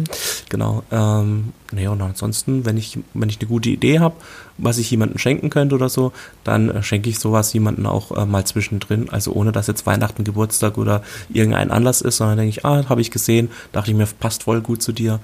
Genau. 0.49 0.83
Ähm, 0.91 1.53
naja, 1.71 1.89
und 1.89 2.01
ansonsten, 2.01 2.65
wenn 2.65 2.77
ich, 2.77 2.97
wenn 3.13 3.29
ich 3.29 3.39
eine 3.39 3.47
gute 3.47 3.69
Idee 3.69 3.99
habe, 3.99 4.15
was 4.57 4.77
ich 4.77 4.89
jemandem 4.89 5.17
schenken 5.17 5.49
könnte 5.49 5.75
oder 5.75 5.89
so, 5.89 6.13
dann 6.43 6.69
äh, 6.69 6.83
schenke 6.83 7.09
ich 7.09 7.19
sowas 7.19 7.51
jemandem 7.53 7.85
auch 7.87 8.11
äh, 8.11 8.25
mal 8.25 8.45
zwischendrin. 8.45 9.09
Also 9.09 9.33
ohne 9.33 9.51
dass 9.51 9.67
jetzt 9.67 9.85
Weihnachten, 9.85 10.23
Geburtstag 10.23 10.77
oder 10.77 11.03
irgendein 11.29 11.71
Anlass 11.71 12.01
ist, 12.01 12.17
sondern 12.17 12.37
denke 12.37 12.49
ich, 12.49 12.65
ah, 12.65 12.87
habe 12.87 13.01
ich 13.01 13.11
gesehen, 13.11 13.49
dachte 13.71 13.91
ich 13.91 13.97
mir, 13.97 14.05
passt 14.05 14.43
voll 14.43 14.61
gut 14.61 14.81
zu 14.81 14.91
dir, 14.91 15.19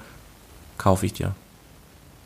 kaufe 0.76 1.06
ich 1.06 1.14
dir. 1.14 1.34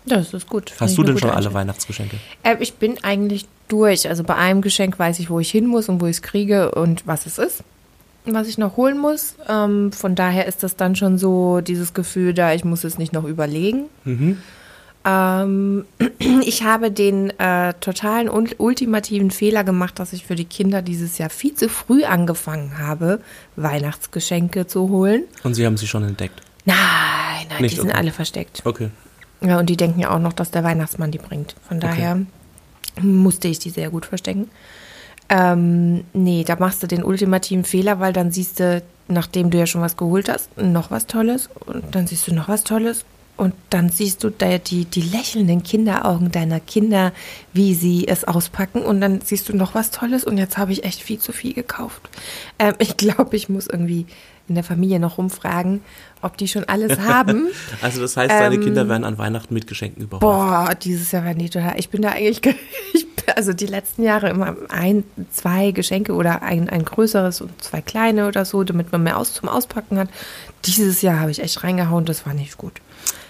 Das 0.06 0.32
ist 0.32 0.48
gut. 0.48 0.72
Hast 0.78 0.96
du 0.96 1.02
denn 1.02 1.18
schon 1.18 1.30
alle. 1.30 1.52
Weihnachtsgeschenke? 1.52 2.16
Äh, 2.42 2.56
ich 2.60 2.74
bin 2.74 3.02
eigentlich 3.02 3.46
durch. 3.68 4.08
Also 4.08 4.24
bei 4.24 4.36
einem 4.36 4.62
Geschenk 4.62 4.98
weiß 4.98 5.18
ich, 5.18 5.30
wo 5.30 5.40
ich 5.40 5.50
hin 5.50 5.66
muss 5.66 5.88
und 5.88 6.00
wo 6.00 6.06
ich 6.06 6.16
es 6.16 6.22
kriege 6.22 6.72
und 6.72 7.06
was 7.06 7.26
es 7.26 7.38
ist, 7.38 7.64
was 8.34 8.48
ich 8.48 8.58
noch 8.58 8.76
holen 8.76 8.98
muss. 8.98 9.34
Ähm, 9.48 9.92
von 9.92 10.14
daher 10.14 10.46
ist 10.46 10.62
das 10.62 10.76
dann 10.76 10.96
schon 10.96 11.18
so 11.18 11.60
dieses 11.60 11.94
Gefühl 11.94 12.34
da, 12.34 12.52
ich 12.52 12.64
muss 12.64 12.84
es 12.84 12.98
nicht 12.98 13.12
noch 13.12 13.24
überlegen. 13.24 13.84
Ähm, 15.06 15.84
ich 16.44 16.64
habe 16.64 16.90
den 16.90 17.30
äh, 17.38 17.74
totalen 17.80 18.28
und 18.28 18.58
ultimativen 18.58 19.30
Fehler 19.30 19.62
gemacht, 19.62 19.98
dass 19.98 20.12
ich 20.12 20.26
für 20.26 20.34
die 20.34 20.44
Kinder 20.44 20.82
dieses 20.82 21.18
Jahr 21.18 21.30
viel 21.30 21.54
zu 21.54 21.68
früh 21.68 22.04
angefangen 22.04 22.78
habe, 22.78 23.20
Weihnachtsgeschenke 23.54 24.66
zu 24.66 24.88
holen. 24.88 25.24
Und 25.44 25.54
sie 25.54 25.64
haben 25.64 25.76
sie 25.76 25.86
schon 25.86 26.02
entdeckt. 26.02 26.42
Nein, 26.64 26.76
nein, 27.48 27.62
Nicht, 27.62 27.76
die 27.76 27.80
sind 27.80 27.90
okay. 27.90 27.98
alle 27.98 28.10
versteckt. 28.10 28.62
Okay. 28.64 28.90
Ja, 29.40 29.60
und 29.60 29.66
die 29.70 29.76
denken 29.76 30.00
ja 30.00 30.10
auch 30.10 30.18
noch, 30.18 30.32
dass 30.32 30.50
der 30.50 30.64
Weihnachtsmann 30.64 31.12
die 31.12 31.18
bringt. 31.18 31.54
Von 31.68 31.78
daher 31.78 32.18
musste 33.00 33.48
ich 33.48 33.58
die 33.60 33.70
sehr 33.70 33.90
gut 33.90 34.06
verstecken. 34.06 34.50
Ähm, 35.28 36.04
nee, 36.12 36.44
da 36.44 36.56
machst 36.56 36.82
du 36.82 36.86
den 36.86 37.02
ultimativen 37.02 37.64
Fehler, 37.64 37.98
weil 38.00 38.12
dann 38.12 38.30
siehst 38.30 38.60
du, 38.60 38.82
nachdem 39.08 39.50
du 39.50 39.58
ja 39.58 39.66
schon 39.66 39.80
was 39.80 39.96
geholt 39.96 40.28
hast, 40.28 40.56
noch 40.56 40.90
was 40.90 41.06
Tolles 41.06 41.48
und 41.66 41.94
dann 41.94 42.06
siehst 42.06 42.28
du 42.28 42.34
noch 42.34 42.48
was 42.48 42.64
Tolles 42.64 43.04
und 43.36 43.54
dann 43.70 43.90
siehst 43.90 44.24
du 44.24 44.30
da 44.30 44.58
die, 44.58 44.84
die 44.84 45.02
lächelnden 45.02 45.62
Kinderaugen 45.62 46.32
deiner 46.32 46.60
Kinder, 46.60 47.12
wie 47.52 47.74
sie 47.74 48.08
es 48.08 48.24
auspacken 48.24 48.82
und 48.82 49.00
dann 49.00 49.20
siehst 49.20 49.48
du 49.48 49.56
noch 49.56 49.74
was 49.74 49.90
Tolles 49.90 50.24
und 50.24 50.38
jetzt 50.38 50.56
habe 50.58 50.72
ich 50.72 50.84
echt 50.84 51.02
viel 51.02 51.18
zu 51.18 51.32
viel 51.32 51.52
gekauft. 51.52 52.08
Ähm, 52.58 52.74
ich 52.78 52.96
glaube, 52.96 53.36
ich 53.36 53.48
muss 53.48 53.66
irgendwie 53.66 54.06
in 54.48 54.54
der 54.54 54.64
Familie 54.64 55.00
noch 55.00 55.18
rumfragen, 55.18 55.80
ob 56.22 56.36
die 56.36 56.48
schon 56.48 56.64
alles 56.64 56.98
haben. 57.06 57.48
Also 57.82 58.00
das 58.00 58.16
heißt, 58.16 58.30
deine 58.30 58.54
Ähm, 58.56 58.60
Kinder 58.62 58.88
werden 58.88 59.04
an 59.04 59.18
Weihnachten 59.18 59.52
mit 59.54 59.66
Geschenken 59.66 60.02
überhäuft. 60.04 60.20
Boah, 60.20 60.74
dieses 60.80 61.10
Jahr 61.12 61.24
waren 61.24 61.38
die 61.38 61.50
total. 61.50 61.74
Ich 61.78 61.88
bin 61.90 62.02
da 62.02 62.10
eigentlich, 62.10 62.42
ge- 62.42 62.54
ich, 62.94 63.06
also 63.34 63.52
die 63.52 63.66
letzten 63.66 64.02
Jahre 64.04 64.28
immer 64.28 64.56
ein, 64.68 65.02
zwei 65.32 65.72
Geschenke 65.72 66.12
oder 66.14 66.42
ein, 66.42 66.68
ein 66.68 66.84
größeres 66.84 67.40
und 67.40 67.50
zwei 67.62 67.80
kleine 67.80 68.28
oder 68.28 68.44
so, 68.44 68.62
damit 68.64 68.92
man 68.92 69.02
mehr 69.02 69.18
aus, 69.18 69.34
zum 69.34 69.48
Auspacken 69.48 69.98
hat. 69.98 70.08
Dieses 70.64 71.02
Jahr 71.02 71.18
habe 71.20 71.30
ich 71.30 71.40
echt 71.42 71.62
reingehauen, 71.64 72.04
das 72.04 72.24
war 72.26 72.34
nicht 72.34 72.56
gut. 72.56 72.80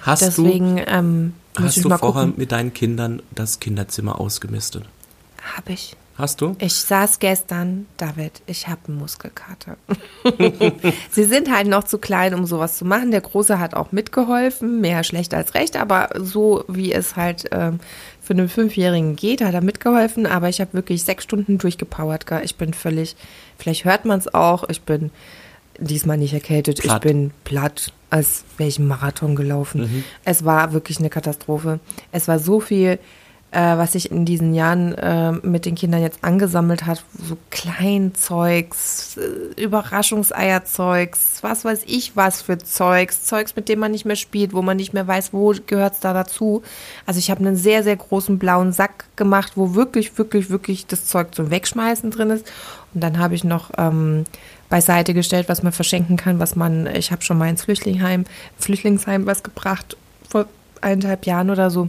Hast 0.02 0.22
Deswegen 0.22 0.80
ähm, 0.86 1.32
du, 1.54 1.62
muss 1.62 1.76
hast 1.76 1.84
du 1.84 1.88
vorher 1.88 2.24
gucken. 2.26 2.34
mit 2.36 2.52
deinen 2.52 2.72
Kindern 2.74 3.22
das 3.34 3.58
Kinderzimmer 3.58 4.20
ausgemistet? 4.20 4.84
Habe 5.56 5.72
ich. 5.72 5.96
Hast 6.18 6.40
du? 6.40 6.56
Ich 6.58 6.74
saß 6.74 7.18
gestern, 7.18 7.86
David, 7.98 8.40
ich 8.46 8.68
habe 8.68 8.80
einen 8.88 8.96
Muskelkater. 8.96 9.76
Sie 11.10 11.24
sind 11.24 11.52
halt 11.52 11.66
noch 11.66 11.84
zu 11.84 11.98
klein, 11.98 12.32
um 12.32 12.46
sowas 12.46 12.78
zu 12.78 12.86
machen. 12.86 13.10
Der 13.10 13.20
Große 13.20 13.58
hat 13.58 13.74
auch 13.74 13.92
mitgeholfen, 13.92 14.80
mehr 14.80 15.04
schlecht 15.04 15.34
als 15.34 15.52
recht, 15.54 15.76
aber 15.76 16.08
so 16.16 16.64
wie 16.68 16.90
es 16.90 17.16
halt 17.16 17.44
ähm, 17.52 17.80
für 18.22 18.32
einen 18.32 18.48
Fünfjährigen 18.48 19.14
geht, 19.14 19.42
hat 19.42 19.52
er 19.52 19.60
mitgeholfen. 19.60 20.26
Aber 20.26 20.48
ich 20.48 20.60
habe 20.62 20.72
wirklich 20.72 21.04
sechs 21.04 21.24
Stunden 21.24 21.58
durchgepowert. 21.58 22.26
Gell? 22.26 22.40
Ich 22.44 22.56
bin 22.56 22.72
völlig, 22.72 23.14
vielleicht 23.58 23.84
hört 23.84 24.06
man 24.06 24.18
es 24.18 24.32
auch, 24.32 24.68
ich 24.70 24.80
bin 24.82 25.10
diesmal 25.78 26.16
nicht 26.16 26.32
erkältet, 26.32 26.80
Platt. 26.80 27.04
ich 27.04 27.12
bin 27.12 27.30
platt, 27.44 27.92
als 28.08 28.44
wäre 28.56 28.68
ich 28.68 28.78
einen 28.78 28.88
Marathon 28.88 29.36
gelaufen. 29.36 30.04
Es 30.24 30.46
war 30.46 30.72
wirklich 30.72 30.98
eine 30.98 31.10
Katastrophe. 31.10 31.80
Es 32.10 32.26
war 32.26 32.38
so 32.38 32.60
viel 32.60 32.98
äh, 33.52 33.76
was 33.76 33.92
sich 33.92 34.10
in 34.10 34.24
diesen 34.24 34.54
Jahren 34.54 34.92
äh, 34.94 35.32
mit 35.32 35.66
den 35.66 35.76
Kindern 35.76 36.02
jetzt 36.02 36.22
angesammelt 36.22 36.84
hat, 36.84 37.04
so 37.16 37.36
Kleinzeugs, 37.50 39.16
äh, 39.16 39.62
Überraschungseierzeugs, 39.62 41.42
was 41.42 41.64
weiß 41.64 41.84
ich 41.86 42.16
was 42.16 42.42
für 42.42 42.58
Zeugs, 42.58 43.24
Zeugs, 43.24 43.56
mit 43.56 43.68
dem 43.68 43.78
man 43.78 43.92
nicht 43.92 44.04
mehr 44.04 44.16
spielt, 44.16 44.52
wo 44.52 44.62
man 44.62 44.76
nicht 44.76 44.92
mehr 44.92 45.06
weiß, 45.06 45.32
wo 45.32 45.54
gehört's 45.66 46.00
da 46.00 46.12
dazu. 46.12 46.62
Also 47.06 47.18
ich 47.18 47.30
habe 47.30 47.40
einen 47.40 47.56
sehr, 47.56 47.82
sehr 47.82 47.96
großen 47.96 48.38
blauen 48.38 48.72
Sack 48.72 49.04
gemacht, 49.16 49.52
wo 49.54 49.74
wirklich, 49.74 50.18
wirklich, 50.18 50.50
wirklich 50.50 50.86
das 50.86 51.06
Zeug 51.06 51.34
zum 51.34 51.50
Wegschmeißen 51.50 52.10
drin 52.10 52.30
ist. 52.30 52.46
Und 52.94 53.02
dann 53.02 53.18
habe 53.18 53.34
ich 53.34 53.44
noch 53.44 53.70
ähm, 53.78 54.24
beiseite 54.68 55.14
gestellt, 55.14 55.48
was 55.48 55.62
man 55.62 55.72
verschenken 55.72 56.16
kann, 56.16 56.40
was 56.40 56.56
man, 56.56 56.86
ich 56.86 57.12
habe 57.12 57.22
schon 57.22 57.38
mal 57.38 57.48
ins 57.48 57.62
Flüchtlingsheim, 57.62 58.24
Flüchtlingsheim 58.58 59.24
was 59.26 59.42
gebracht, 59.42 59.96
vor 60.28 60.46
eineinhalb 60.80 61.26
Jahren 61.26 61.50
oder 61.50 61.70
so 61.70 61.88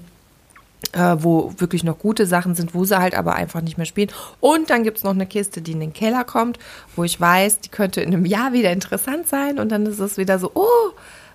äh, 0.93 1.15
wo 1.19 1.53
wirklich 1.57 1.83
noch 1.83 1.99
gute 1.99 2.25
Sachen 2.25 2.55
sind, 2.55 2.73
wo 2.73 2.85
sie 2.85 2.99
halt 2.99 3.15
aber 3.15 3.35
einfach 3.35 3.61
nicht 3.61 3.77
mehr 3.77 3.85
spielen. 3.85 4.11
Und 4.39 4.69
dann 4.69 4.83
gibt's 4.83 5.03
noch 5.03 5.13
eine 5.13 5.25
Kiste, 5.25 5.61
die 5.61 5.73
in 5.73 5.79
den 5.79 5.93
Keller 5.93 6.23
kommt, 6.23 6.59
wo 6.95 7.03
ich 7.03 7.19
weiß, 7.19 7.59
die 7.59 7.69
könnte 7.69 8.01
in 8.01 8.13
einem 8.13 8.25
Jahr 8.25 8.53
wieder 8.53 8.71
interessant 8.71 9.27
sein. 9.27 9.59
Und 9.59 9.69
dann 9.71 9.85
ist 9.85 9.99
es 9.99 10.17
wieder 10.17 10.39
so, 10.39 10.51
oh, 10.53 10.91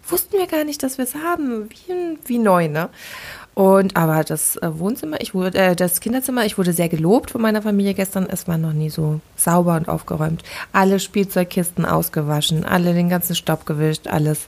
wussten 0.08 0.38
wir 0.38 0.46
gar 0.46 0.64
nicht, 0.64 0.82
dass 0.82 0.98
wir 0.98 1.04
es 1.04 1.14
haben. 1.14 1.68
Wie, 1.70 2.18
wie 2.24 2.38
neu, 2.38 2.68
ne? 2.68 2.88
Und 3.54 3.96
aber 3.96 4.24
das 4.24 4.56
äh, 4.56 4.78
Wohnzimmer, 4.78 5.20
ich 5.20 5.34
wurde, 5.34 5.58
äh, 5.58 5.76
das 5.76 6.00
Kinderzimmer, 6.00 6.46
ich 6.46 6.56
wurde 6.56 6.72
sehr 6.72 6.88
gelobt 6.88 7.32
von 7.32 7.42
meiner 7.42 7.60
Familie 7.60 7.92
gestern. 7.92 8.26
Es 8.30 8.48
war 8.48 8.56
noch 8.56 8.72
nie 8.72 8.88
so 8.88 9.20
sauber 9.36 9.76
und 9.76 9.88
aufgeräumt. 9.88 10.42
Alle 10.72 10.98
Spielzeugkisten 10.98 11.84
ausgewaschen, 11.84 12.64
alle 12.64 12.94
den 12.94 13.10
ganzen 13.10 13.36
Staub 13.36 13.66
gewischt, 13.66 14.06
alles. 14.06 14.46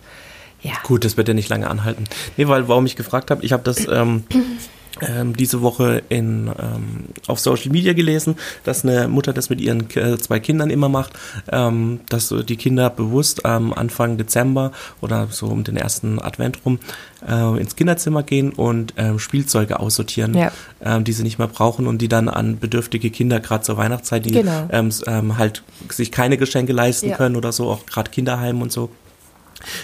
Ja. 0.62 0.72
Gut, 0.84 1.04
das 1.04 1.18
wird 1.18 1.28
ja 1.28 1.34
nicht 1.34 1.50
lange 1.50 1.68
anhalten. 1.68 2.04
Nee, 2.38 2.48
weil 2.48 2.68
warum 2.68 2.86
ich 2.86 2.96
gefragt 2.96 3.30
habe, 3.30 3.44
ich 3.44 3.52
habe 3.52 3.62
das 3.62 3.86
ähm, 3.86 4.24
ähm, 5.00 5.36
diese 5.36 5.60
Woche 5.62 6.02
in, 6.08 6.46
ähm, 6.46 7.04
auf 7.26 7.40
Social 7.40 7.70
Media 7.72 7.92
gelesen, 7.94 8.36
dass 8.64 8.84
eine 8.84 9.08
Mutter 9.08 9.32
das 9.32 9.50
mit 9.50 9.60
ihren 9.60 9.88
äh, 9.96 10.18
zwei 10.18 10.38
Kindern 10.40 10.70
immer 10.70 10.88
macht, 10.88 11.12
ähm, 11.50 12.00
dass 12.08 12.32
die 12.48 12.56
Kinder 12.56 12.90
bewusst 12.90 13.44
am 13.44 13.72
Anfang 13.72 14.16
Dezember 14.18 14.72
oder 15.00 15.26
so 15.30 15.46
um 15.46 15.64
den 15.64 15.76
ersten 15.76 16.20
Advent 16.20 16.58
rum 16.64 16.78
äh, 17.28 17.60
ins 17.60 17.74
Kinderzimmer 17.76 18.22
gehen 18.22 18.52
und 18.52 18.94
ähm, 18.96 19.18
Spielzeuge 19.18 19.80
aussortieren, 19.80 20.34
Ja. 20.34 20.52
ähm, 20.84 21.02
die 21.04 21.12
sie 21.12 21.22
nicht 21.24 21.38
mehr 21.38 21.48
brauchen 21.48 21.86
und 21.86 21.98
die 21.98 22.08
dann 22.08 22.28
an 22.28 22.58
bedürftige 22.60 23.10
Kinder 23.10 23.40
gerade 23.40 23.64
zur 23.64 23.76
Weihnachtszeit, 23.76 24.24
die 24.26 24.30
Genau. 24.32 24.68
ähm, 24.70 24.90
ähm, 25.06 25.38
halt 25.38 25.62
sich 25.88 26.12
keine 26.12 26.36
Geschenke 26.36 26.72
leisten 26.72 27.08
Ja. 27.10 27.16
können 27.16 27.36
oder 27.36 27.50
so, 27.52 27.68
auch 27.68 27.84
gerade 27.86 28.10
Kinderheim 28.10 28.62
und 28.62 28.70
so 28.70 28.84
ähm, 28.84 28.90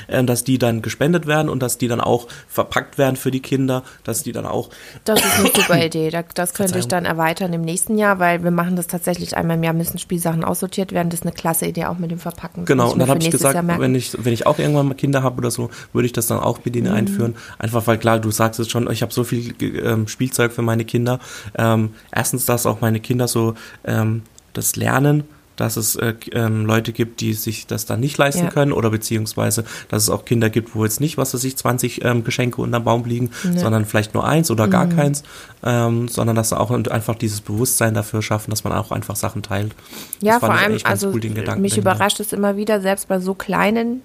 dass 0.09 0.45
die 0.45 0.59
dann 0.59 0.83
gespendet 0.83 1.27
werden 1.27 1.49
und 1.49 1.61
dass 1.63 1.79
die 1.79 1.89
dann 1.89 2.01
auch 2.01 2.27
verpackt 2.49 2.99
werden 2.99 3.17
für 3.17 3.31
die 3.31 3.41
Kinder, 3.41 3.83
dass 4.05 4.23
die 4.23 4.33
dann 4.33 4.47
auch 4.47 4.71
Das 5.05 5.21
ist 5.21 5.39
eine 5.39 5.49
super 5.55 5.85
Idee. 5.85 6.11
Da- 6.11 6.25
Das 6.35 6.55
könnte 6.55 6.79
ich 6.79 6.89
dann 6.89 7.05
erweitern 7.05 7.53
im 7.53 7.63
nächsten 7.63 7.97
Jahr, 7.99 8.19
weil 8.19 8.43
wir 8.45 8.51
machen 8.51 8.77
das 8.77 8.87
tatsächlich 8.87 9.37
einmal 9.37 9.57
im 9.57 9.63
Jahr, 9.63 9.73
müssen 9.75 9.99
Spielsachen 9.99 10.45
aussortiert 10.45 10.93
werden. 10.93 11.11
Das 11.11 11.21
ist 11.21 11.27
eine 11.27 11.33
klasse 11.35 11.67
Idee, 11.67 11.87
auch 11.87 11.99
mit 11.99 12.11
dem 12.11 12.19
Verpacken. 12.19 12.65
Genau, 12.65 12.93
und 12.93 12.99
dann 12.99 13.09
habe 13.09 13.21
ich 13.23 13.31
gesagt, 13.31 13.59
wenn 13.67 13.95
ich, 13.95 14.13
wenn 14.19 14.33
ich 14.33 14.47
auch 14.47 14.59
irgendwann 14.59 14.89
mal 14.89 14.95
Kinder 14.95 15.23
habe 15.23 15.39
oder 15.39 15.51
so, 15.51 15.71
würde 15.93 16.07
ich 16.07 16.13
das 16.13 16.27
dann 16.27 16.39
auch 16.41 16.59
mit 16.59 16.67
Mhm. 16.67 16.73
denen 16.73 16.89
einführen. 16.95 17.35
Einfach 17.59 17.87
weil 17.87 17.99
klar, 17.99 18.19
du 18.19 18.31
sagst 18.31 18.61
es 18.61 18.69
schon, 18.71 18.91
ich 18.91 19.03
habe 19.03 19.13
so 19.13 19.25
viel 19.25 19.55
ähm, 19.61 20.07
Spielzeug 20.09 20.53
für 20.53 20.63
meine 20.63 20.85
Kinder. 20.85 21.19
Ähm, 21.57 21.95
erstens, 22.13 22.45
dass 22.47 22.67
auch 22.67 22.81
meine 22.81 23.01
Kinder 23.01 23.29
so 23.29 23.55
ähm, 23.85 24.23
das 24.53 24.77
lernen, 24.77 25.25
dass 25.61 25.77
es 25.77 25.95
äh, 25.97 26.15
ähm, 26.33 26.67
Leute 26.67 26.93
gibt, 26.93 27.21
die 27.21 27.35
sich 27.35 27.67
das 27.67 27.87
dann 27.87 28.01
nicht 28.01 28.19
leisten 28.19 28.45
Ja. 28.45 28.51
können 28.51 28.73
oder 28.73 28.91
beziehungsweise, 28.91 29.65
dass 29.89 30.03
es 30.03 30.11
auch 30.11 30.25
Kinder 30.25 30.51
gibt, 30.51 30.75
wo 30.75 30.85
jetzt 30.85 31.01
nicht, 31.01 31.17
was 31.19 31.33
weiß 31.35 31.45
ich, 31.45 31.57
20 31.57 32.05
ähm, 32.05 32.25
Geschenke 32.25 32.61
unterm 32.61 32.85
Baum 32.85 33.05
liegen, 33.05 33.31
sondern 33.57 33.85
vielleicht 33.85 34.15
nur 34.15 34.27
eins 34.27 34.51
oder 34.51 34.67
Mhm. 34.67 34.71
gar 34.71 34.87
keins, 34.89 35.23
ähm, 35.63 36.09
sondern 36.09 36.35
dass 36.37 36.49
sie 36.49 36.59
auch 36.59 36.71
einfach 36.71 37.15
dieses 37.15 37.41
Bewusstsein 37.41 37.95
dafür 37.95 38.23
schaffen, 38.23 38.51
dass 38.51 38.65
man 38.65 38.73
auch 38.73 38.91
einfach 38.91 39.17
Sachen 39.17 39.43
teilt. 39.43 39.73
Ja, 40.21 40.35
Das 40.35 40.41
vor 40.41 40.55
allem, 40.55 40.79
also 40.85 41.11
cool, 41.11 41.21
den 41.21 41.35
Gedanken 41.35 41.63
mich 41.63 41.79
überrascht 41.79 42.19
es 42.21 42.33
immer 42.33 42.57
wieder, 42.57 42.81
selbst 42.81 43.07
bei 43.09 43.21
so 43.21 43.35
kleinen 43.35 44.03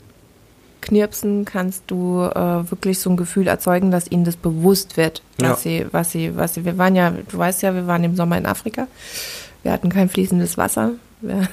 Knirpsen 0.82 1.46
kannst 1.46 1.84
du 1.88 2.22
äh, 2.22 2.70
wirklich 2.70 3.00
so 3.00 3.10
ein 3.10 3.18
Gefühl 3.18 3.48
erzeugen, 3.48 3.90
dass 3.90 4.12
ihnen 4.12 4.24
das 4.24 4.36
bewusst 4.36 4.98
wird, 4.98 5.24
was 5.40 5.48
Ja. 5.48 5.56
sie, 5.56 5.86
was 5.92 6.12
sie, 6.12 6.36
was 6.36 6.54
sie, 6.54 6.64
wir 6.66 6.78
waren 6.78 6.96
ja, 6.96 7.10
du 7.12 7.38
weißt 7.38 7.64
ja, 7.64 7.74
wir 7.74 7.88
waren 7.88 8.04
im 8.04 8.16
Sommer 8.16 8.38
in 8.38 8.46
Afrika. 8.46 8.88
Wir 9.64 9.72
hatten 9.72 9.90
kein 9.90 10.10
fließendes 10.10 10.58
Wasser. 10.60 10.92
Wir 11.27 11.48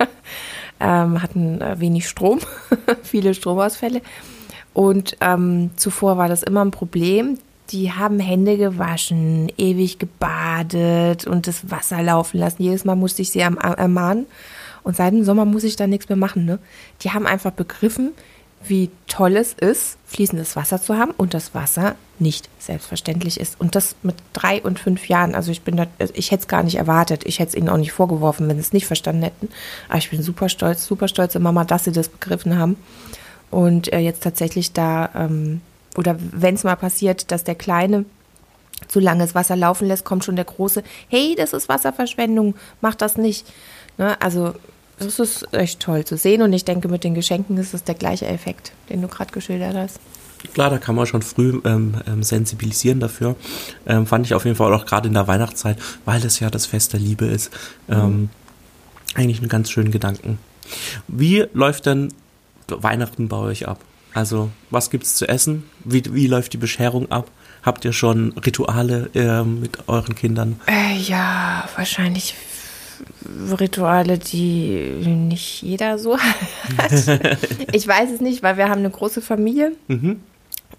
ähm, 0.80 1.22
hatten 1.22 1.60
äh, 1.60 1.78
wenig 1.80 2.08
Strom, 2.08 2.40
viele 3.02 3.34
Stromausfälle. 3.34 4.02
Und 4.72 5.16
ähm, 5.20 5.70
zuvor 5.76 6.18
war 6.18 6.28
das 6.28 6.42
immer 6.42 6.64
ein 6.64 6.70
Problem. 6.70 7.38
Die 7.70 7.92
haben 7.92 8.18
Hände 8.18 8.56
gewaschen, 8.58 9.50
ewig 9.56 9.98
gebadet 9.98 11.26
und 11.26 11.46
das 11.46 11.70
Wasser 11.70 12.02
laufen 12.02 12.38
lassen. 12.38 12.62
Jedes 12.62 12.84
Mal 12.84 12.96
musste 12.96 13.22
ich 13.22 13.30
sie 13.30 13.40
erm- 13.40 13.58
ermahnen. 13.58 14.26
Und 14.82 14.96
seit 14.96 15.14
dem 15.14 15.24
Sommer 15.24 15.46
muss 15.46 15.64
ich 15.64 15.76
da 15.76 15.86
nichts 15.86 16.08
mehr 16.10 16.16
machen. 16.16 16.44
Ne? 16.44 16.58
Die 17.00 17.10
haben 17.12 17.26
einfach 17.26 17.52
begriffen, 17.52 18.12
wie 18.66 18.90
toll 19.06 19.36
es 19.36 19.52
ist, 19.52 19.98
fließendes 20.06 20.56
Wasser 20.56 20.80
zu 20.80 20.96
haben 20.96 21.12
und 21.12 21.34
das 21.34 21.54
Wasser 21.54 21.96
nicht 22.18 22.48
selbstverständlich 22.58 23.40
ist. 23.40 23.60
Und 23.60 23.74
das 23.74 23.96
mit 24.02 24.14
drei 24.32 24.62
und 24.62 24.78
fünf 24.78 25.08
Jahren. 25.08 25.34
Also 25.34 25.50
ich 25.50 25.62
bin 25.62 25.76
da, 25.76 25.86
ich 26.14 26.30
hätte 26.30 26.42
es 26.42 26.48
gar 26.48 26.62
nicht 26.62 26.76
erwartet. 26.76 27.24
Ich 27.24 27.38
hätte 27.38 27.50
es 27.50 27.54
ihnen 27.54 27.68
auch 27.68 27.76
nicht 27.76 27.92
vorgeworfen, 27.92 28.48
wenn 28.48 28.56
sie 28.56 28.62
es 28.62 28.72
nicht 28.72 28.86
verstanden 28.86 29.22
hätten. 29.22 29.48
Aber 29.88 29.98
ich 29.98 30.10
bin 30.10 30.22
super 30.22 30.48
stolz, 30.48 30.86
super 30.86 31.08
stolze 31.08 31.40
Mama, 31.40 31.64
dass 31.64 31.84
sie 31.84 31.92
das 31.92 32.08
begriffen 32.08 32.58
haben. 32.58 32.76
Und 33.50 33.92
äh, 33.92 33.98
jetzt 33.98 34.22
tatsächlich 34.22 34.72
da, 34.72 35.10
ähm, 35.14 35.60
oder 35.96 36.16
wenn 36.18 36.54
es 36.54 36.64
mal 36.64 36.76
passiert, 36.76 37.30
dass 37.30 37.44
der 37.44 37.54
Kleine 37.54 38.04
zu 38.88 39.00
lange 39.00 39.24
das 39.24 39.34
Wasser 39.34 39.56
laufen 39.56 39.88
lässt, 39.88 40.04
kommt 40.04 40.24
schon 40.24 40.36
der 40.36 40.44
Große, 40.44 40.82
hey, 41.08 41.34
das 41.36 41.52
ist 41.52 41.68
Wasserverschwendung, 41.68 42.54
mach 42.80 42.94
das 42.94 43.16
nicht. 43.16 43.46
Ne? 43.98 44.20
Also 44.20 44.54
das 45.04 45.18
ist 45.18 45.52
echt 45.52 45.80
toll 45.80 46.04
zu 46.04 46.16
sehen 46.16 46.42
und 46.42 46.52
ich 46.52 46.64
denke, 46.64 46.88
mit 46.88 47.04
den 47.04 47.14
Geschenken 47.14 47.56
ist 47.56 47.74
es 47.74 47.84
der 47.84 47.94
gleiche 47.94 48.26
Effekt, 48.26 48.72
den 48.88 49.02
du 49.02 49.08
gerade 49.08 49.32
geschildert 49.32 49.74
hast. 49.74 50.00
Klar, 50.52 50.70
da 50.70 50.78
kann 50.78 50.94
man 50.94 51.06
schon 51.06 51.22
früh 51.22 51.60
ähm, 51.64 51.94
ähm, 52.06 52.22
sensibilisieren 52.22 53.00
dafür. 53.00 53.34
Ähm, 53.86 54.06
fand 54.06 54.26
ich 54.26 54.34
auf 54.34 54.44
jeden 54.44 54.56
Fall 54.56 54.72
auch 54.74 54.84
gerade 54.84 55.08
in 55.08 55.14
der 55.14 55.26
Weihnachtszeit, 55.26 55.78
weil 56.04 56.24
es 56.24 56.38
ja 56.40 56.50
das 56.50 56.66
Fest 56.66 56.92
der 56.92 57.00
Liebe 57.00 57.24
ist. 57.24 57.50
Ähm, 57.88 58.28
eigentlich 59.14 59.38
einen 59.38 59.48
ganz 59.48 59.70
schönen 59.70 59.90
Gedanken. 59.90 60.38
Wie 61.08 61.46
läuft 61.54 61.86
denn 61.86 62.12
Weihnachten 62.68 63.28
bei 63.28 63.36
euch 63.36 63.66
ab? 63.68 63.80
Also, 64.12 64.50
was 64.70 64.90
gibt's 64.90 65.16
zu 65.16 65.26
essen? 65.26 65.64
Wie, 65.84 66.02
wie 66.12 66.26
läuft 66.26 66.52
die 66.52 66.58
Bescherung 66.58 67.10
ab? 67.10 67.30
Habt 67.62 67.84
ihr 67.84 67.92
schon 67.92 68.32
Rituale 68.32 69.10
ähm, 69.14 69.60
mit 69.60 69.88
euren 69.88 70.14
Kindern? 70.14 70.60
Äh, 70.66 70.96
ja, 70.98 71.68
wahrscheinlich 71.76 72.34
Rituale, 73.58 74.18
die 74.18 75.04
nicht 75.06 75.62
jeder 75.62 75.98
so 75.98 76.18
hat. 76.78 76.92
ich 77.72 77.86
weiß 77.86 78.10
es 78.10 78.20
nicht, 78.20 78.42
weil 78.42 78.56
wir 78.56 78.68
haben 78.68 78.80
eine 78.80 78.90
große 78.90 79.20
Familie. 79.20 79.72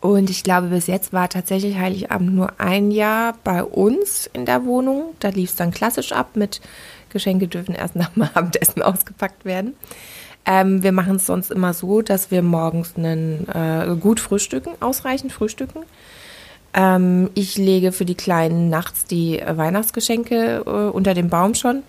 Und 0.02 0.30
ich 0.30 0.44
glaube, 0.44 0.68
bis 0.68 0.88
jetzt 0.88 1.14
war 1.14 1.30
tatsächlich 1.30 1.78
Heiligabend 1.78 2.36
nur 2.36 2.60
ein 2.60 2.92
Jahr 2.92 3.36
bei 3.44 3.64
uns 3.64 4.30
in 4.34 4.46
der 4.46 4.66
Wohnung. 4.66 5.16
Da 5.20 5.30
lief 5.30 5.52
es 5.52 5.56
dann 5.56 5.72
klassisch 5.72 6.12
ab 6.12 6.36
mit 6.36 6.62
Geschenke 7.10 7.48
dürfen 7.48 7.74
erst 7.74 7.96
nach 7.96 8.10
dem 8.10 8.24
Abendessen 8.34 8.82
ausgepackt 8.82 9.46
werden. 9.46 9.74
Ähm, 10.46 10.84
wir 10.84 10.92
machen 10.92 11.16
es 11.16 11.26
sonst 11.26 11.50
immer 11.50 11.74
so, 11.74 12.02
dass 12.02 12.30
wir 12.30 12.44
morgens 12.44 12.94
einen, 12.98 13.48
äh, 13.50 13.96
gut 14.00 14.20
frühstücken, 14.20 14.74
ausreichend 14.80 15.32
frühstücken. 15.32 15.80
Ähm, 16.76 17.32
ich 17.34 17.58
lege 17.58 17.92
für 17.92 18.06
die 18.06 18.16
Kleinen 18.16 18.70
nachts 18.70 19.06
die 19.06 19.40
äh, 19.40 19.58
Weihnachtsgeschenke 19.58 20.64
äh, 20.66 20.70
unter 20.70 21.14
dem 21.14 21.30
Baum 21.30 21.56
schon. 21.56 21.82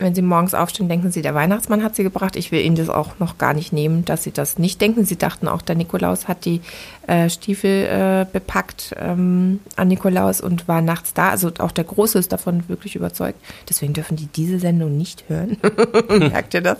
Wenn 0.00 0.14
sie 0.14 0.22
morgens 0.22 0.54
aufstehen, 0.54 0.88
denken 0.88 1.12
sie, 1.12 1.20
der 1.20 1.34
Weihnachtsmann 1.34 1.84
hat 1.84 1.94
sie 1.94 2.02
gebracht. 2.02 2.34
Ich 2.34 2.50
will 2.50 2.64
ihnen 2.64 2.74
das 2.74 2.88
auch 2.88 3.18
noch 3.18 3.36
gar 3.36 3.52
nicht 3.52 3.70
nehmen, 3.72 4.06
dass 4.06 4.22
sie 4.22 4.30
das 4.32 4.58
nicht 4.58 4.80
denken. 4.80 5.04
Sie 5.04 5.16
dachten 5.18 5.46
auch, 5.46 5.60
der 5.60 5.76
Nikolaus 5.76 6.26
hat 6.26 6.46
die 6.46 6.62
äh, 7.06 7.28
Stiefel 7.28 7.84
äh, 7.86 8.26
bepackt 8.32 8.94
ähm, 8.98 9.60
an 9.76 9.88
Nikolaus 9.88 10.40
und 10.40 10.66
war 10.68 10.80
nachts 10.80 11.12
da. 11.12 11.28
Also 11.28 11.50
auch 11.58 11.70
der 11.72 11.84
Große 11.84 12.18
ist 12.18 12.32
davon 12.32 12.66
wirklich 12.68 12.96
überzeugt. 12.96 13.38
Deswegen 13.68 13.92
dürfen 13.92 14.16
die 14.16 14.26
diese 14.26 14.58
Sendung 14.58 14.96
nicht 14.96 15.24
hören. 15.28 15.58
Merkt 16.08 16.54
ihr 16.54 16.62
das? 16.62 16.78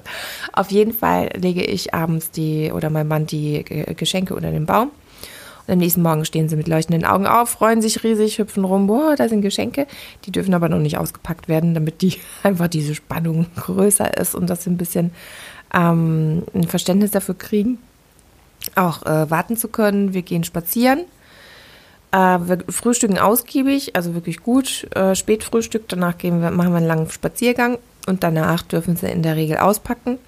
Auf 0.54 0.70
jeden 0.70 0.94
Fall 0.94 1.28
lege 1.36 1.62
ich 1.62 1.92
abends 1.92 2.30
die 2.30 2.72
oder 2.72 2.88
mein 2.88 3.06
Mann 3.06 3.26
die 3.26 3.64
Ge- 3.64 3.92
Geschenke 3.94 4.34
unter 4.34 4.50
den 4.50 4.64
Baum. 4.64 4.90
Und 5.70 5.74
am 5.74 5.78
nächsten 5.78 6.02
Morgen 6.02 6.24
stehen 6.24 6.48
sie 6.48 6.56
mit 6.56 6.66
leuchtenden 6.66 7.04
Augen 7.04 7.28
auf, 7.28 7.50
freuen 7.50 7.80
sich 7.80 8.02
riesig, 8.02 8.38
hüpfen 8.38 8.64
rum, 8.64 8.88
boah, 8.88 9.14
da 9.14 9.28
sind 9.28 9.40
Geschenke. 9.40 9.86
Die 10.24 10.32
dürfen 10.32 10.52
aber 10.52 10.68
noch 10.68 10.80
nicht 10.80 10.98
ausgepackt 10.98 11.46
werden, 11.46 11.74
damit 11.74 12.02
die 12.02 12.16
einfach 12.42 12.66
diese 12.66 12.96
Spannung 12.96 13.46
größer 13.54 14.18
ist 14.18 14.34
und 14.34 14.50
dass 14.50 14.64
sie 14.64 14.70
ein 14.70 14.76
bisschen 14.76 15.12
ähm, 15.72 16.42
ein 16.54 16.64
Verständnis 16.64 17.12
dafür 17.12 17.36
kriegen, 17.38 17.78
auch 18.74 19.06
äh, 19.06 19.30
warten 19.30 19.56
zu 19.56 19.68
können. 19.68 20.12
Wir 20.12 20.22
gehen 20.22 20.42
spazieren. 20.42 21.04
Äh, 22.10 22.16
wir 22.16 22.64
frühstücken 22.68 23.20
ausgiebig, 23.20 23.94
also 23.94 24.14
wirklich 24.14 24.42
gut. 24.42 24.88
Äh, 24.96 25.14
Spätfrühstück, 25.14 25.84
danach 25.86 26.18
gehen 26.18 26.42
wir, 26.42 26.50
machen 26.50 26.72
wir 26.72 26.78
einen 26.78 26.88
langen 26.88 27.10
Spaziergang 27.10 27.78
und 28.08 28.24
danach 28.24 28.62
dürfen 28.62 28.96
sie 28.96 29.06
in 29.06 29.22
der 29.22 29.36
Regel 29.36 29.58
auspacken. 29.58 30.18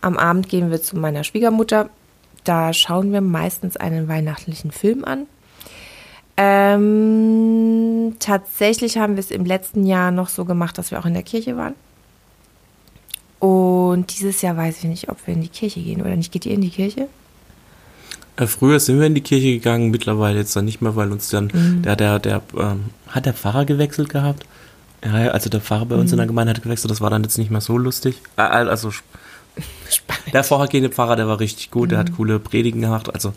Am 0.00 0.16
Abend 0.16 0.48
gehen 0.48 0.70
wir 0.70 0.80
zu 0.80 0.96
meiner 0.96 1.22
Schwiegermutter. 1.22 1.90
Da 2.46 2.72
schauen 2.72 3.12
wir 3.12 3.20
meistens 3.20 3.76
einen 3.76 4.06
weihnachtlichen 4.08 4.70
Film 4.70 5.04
an. 5.04 5.26
Ähm, 6.36 8.14
tatsächlich 8.20 8.98
haben 8.98 9.14
wir 9.16 9.20
es 9.20 9.30
im 9.30 9.44
letzten 9.44 9.84
Jahr 9.84 10.10
noch 10.12 10.28
so 10.28 10.44
gemacht, 10.44 10.78
dass 10.78 10.90
wir 10.92 10.98
auch 11.00 11.06
in 11.06 11.14
der 11.14 11.22
Kirche 11.24 11.56
waren. 11.56 11.74
Und 13.40 14.16
dieses 14.16 14.42
Jahr 14.42 14.56
weiß 14.56 14.78
ich 14.78 14.84
nicht, 14.84 15.08
ob 15.10 15.18
wir 15.26 15.34
in 15.34 15.42
die 15.42 15.48
Kirche 15.48 15.80
gehen 15.80 16.00
oder 16.00 16.14
nicht. 16.16 16.30
Geht 16.32 16.46
ihr 16.46 16.52
in 16.54 16.60
die 16.60 16.70
Kirche? 16.70 17.08
Äh, 18.36 18.46
früher 18.46 18.78
sind 18.80 18.98
wir 19.00 19.06
in 19.06 19.14
die 19.14 19.22
Kirche 19.22 19.48
gegangen, 19.52 19.90
mittlerweile 19.90 20.38
jetzt 20.38 20.54
dann 20.54 20.66
nicht 20.66 20.80
mehr, 20.80 20.94
weil 20.94 21.10
uns 21.10 21.28
dann 21.30 21.50
Mhm. 21.52 21.82
der, 21.82 21.96
der, 21.96 22.18
der, 22.20 22.42
ähm, 22.56 22.86
hat 23.08 23.26
der 23.26 23.34
Pfarrer 23.34 23.64
gewechselt 23.64 24.08
gehabt? 24.08 24.46
Ja, 25.04 25.12
also 25.30 25.50
der 25.50 25.60
Pfarrer 25.60 25.86
bei 25.86 25.96
uns 25.96 26.10
Mhm. 26.10 26.14
in 26.14 26.18
der 26.18 26.26
Gemeinde 26.26 26.54
hat 26.54 26.62
gewechselt, 26.62 26.90
das 26.90 27.00
war 27.00 27.10
dann 27.10 27.22
jetzt 27.24 27.38
nicht 27.38 27.50
mehr 27.50 27.60
so 27.60 27.76
lustig. 27.76 28.16
Äh, 28.36 28.42
also 28.42 28.90
Spannend. 29.90 30.34
der 30.34 30.44
vorhergehende 30.44 30.90
Pfarrer, 30.90 31.16
der 31.16 31.28
war 31.28 31.40
richtig 31.40 31.70
gut, 31.70 31.90
der 31.90 31.98
hat 31.98 32.10
Mhm. 32.10 32.16
coole 32.16 32.38
Predigen 32.38 32.80
gemacht, 32.80 33.12
also 33.14 33.32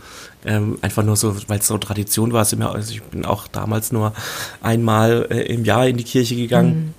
ähm, 0.46 0.78
einfach 0.82 1.04
nur 1.04 1.16
so, 1.16 1.36
weil 1.48 1.60
es 1.60 1.68
so 1.68 1.78
Tradition 1.78 2.34
war, 2.34 2.42
also 2.42 2.92
ich 2.94 3.02
bin 3.04 3.26
auch 3.26 3.48
damals 3.48 3.92
nur 3.92 4.14
einmal 4.62 5.28
äh, 5.30 5.42
im 5.54 5.64
Jahr 5.66 5.88
in 5.88 5.98
die 5.98 6.04
Kirche 6.04 6.36
gegangen. 6.36 6.94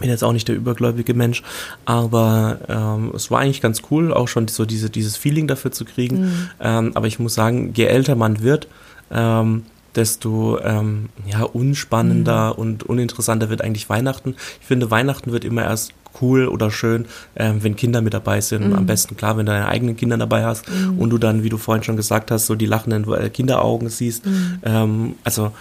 Bin 0.00 0.10
jetzt 0.10 0.24
auch 0.24 0.32
nicht 0.32 0.48
der 0.48 0.56
übergläubige 0.56 1.14
Mensch, 1.14 1.44
aber 1.84 2.58
ähm, 2.68 3.12
es 3.14 3.30
war 3.30 3.40
eigentlich 3.40 3.60
ganz 3.60 3.82
cool, 3.92 4.12
auch 4.12 4.26
schon 4.26 4.48
so 4.48 4.64
diese, 4.64 4.90
dieses 4.90 5.16
Feeling 5.16 5.46
dafür 5.46 5.70
zu 5.70 5.84
kriegen. 5.84 6.48
Ähm, 6.60 6.92
aber 6.94 7.06
ich 7.06 7.20
muss 7.20 7.34
sagen, 7.34 7.72
je 7.76 7.84
älter 7.84 8.16
man 8.16 8.42
wird, 8.42 8.66
ähm, 9.12 9.62
desto 9.96 10.58
ähm, 10.60 11.08
ja, 11.26 11.42
unspannender 11.42 12.58
und 12.58 12.82
uninteressanter 12.84 13.50
wird 13.50 13.62
eigentlich 13.62 13.88
Weihnachten. 13.88 14.34
Ich 14.60 14.66
finde, 14.66 14.90
Weihnachten 14.90 15.32
wird 15.32 15.44
immer 15.44 15.62
erst 15.62 15.92
cool 16.20 16.46
oder 16.46 16.70
schön, 16.70 17.06
ähm, 17.36 17.62
wenn 17.62 17.76
Kinder 17.76 18.00
mit 18.00 18.14
dabei 18.14 18.40
sind. 18.40 18.72
Am 18.72 18.86
besten 18.86 19.16
klar, 19.16 19.36
wenn 19.36 19.46
du 19.46 19.52
deine 19.52 19.66
eigenen 19.66 19.96
Kinder 19.96 20.16
dabei 20.16 20.44
hast 20.44 20.64
und 20.96 21.10
du 21.10 21.18
dann, 21.18 21.42
wie 21.42 21.48
du 21.48 21.56
vorhin 21.56 21.82
schon 21.82 21.96
gesagt 21.96 22.30
hast, 22.30 22.46
so 22.46 22.54
die 22.54 22.66
lachenden 22.66 23.10
äh, 23.12 23.30
Kinderaugen 23.30 23.88
siehst. 23.88 24.24
Ähm, 24.64 25.16
also 25.24 25.52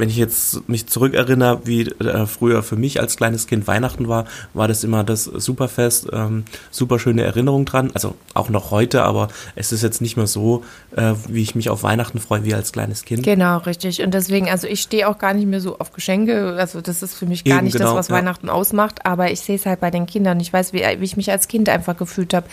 wenn 0.00 0.08
ich 0.08 0.16
jetzt 0.16 0.68
mich 0.68 0.86
zurückerinnere, 0.86 1.60
wie 1.64 1.82
äh, 1.82 2.26
früher 2.26 2.62
für 2.62 2.76
mich 2.76 3.00
als 3.00 3.16
kleines 3.16 3.46
Kind 3.46 3.66
Weihnachten 3.66 4.08
war, 4.08 4.24
war 4.54 4.66
das 4.66 4.82
immer 4.82 5.04
das 5.04 5.24
Superfest, 5.24 6.08
ähm, 6.12 6.44
super 6.70 6.98
schöne 6.98 7.22
Erinnerung 7.22 7.64
dran. 7.66 7.90
Also 7.94 8.14
auch 8.34 8.48
noch 8.48 8.70
heute, 8.70 9.02
aber 9.02 9.28
es 9.54 9.72
ist 9.72 9.82
jetzt 9.82 10.00
nicht 10.00 10.16
mehr 10.16 10.26
so, 10.26 10.64
äh, 10.96 11.12
wie 11.28 11.42
ich 11.42 11.54
mich 11.54 11.70
auf 11.70 11.82
Weihnachten 11.82 12.18
freue 12.18 12.44
wie 12.44 12.54
als 12.54 12.72
kleines 12.72 13.04
Kind. 13.04 13.22
Genau, 13.22 13.58
richtig. 13.58 14.02
Und 14.02 14.14
deswegen, 14.14 14.48
also 14.48 14.66
ich 14.66 14.80
stehe 14.80 15.08
auch 15.08 15.18
gar 15.18 15.34
nicht 15.34 15.46
mehr 15.46 15.60
so 15.60 15.78
auf 15.78 15.92
Geschenke. 15.92 16.56
Also 16.58 16.80
das 16.80 17.02
ist 17.02 17.14
für 17.14 17.26
mich 17.26 17.44
gar 17.44 17.58
Eben, 17.58 17.66
nicht 17.66 17.76
genau, 17.76 17.90
das, 17.90 17.94
was 17.96 18.08
ja. 18.08 18.14
Weihnachten 18.16 18.48
ausmacht. 18.48 19.04
Aber 19.06 19.30
ich 19.30 19.40
sehe 19.40 19.56
es 19.56 19.66
halt 19.66 19.80
bei 19.80 19.90
den 19.90 20.06
Kindern. 20.06 20.40
Ich 20.40 20.52
weiß, 20.52 20.72
wie, 20.72 20.80
wie 20.80 21.04
ich 21.04 21.16
mich 21.16 21.30
als 21.30 21.46
Kind 21.46 21.68
einfach 21.68 21.96
gefühlt 21.96 22.34
habe, 22.34 22.46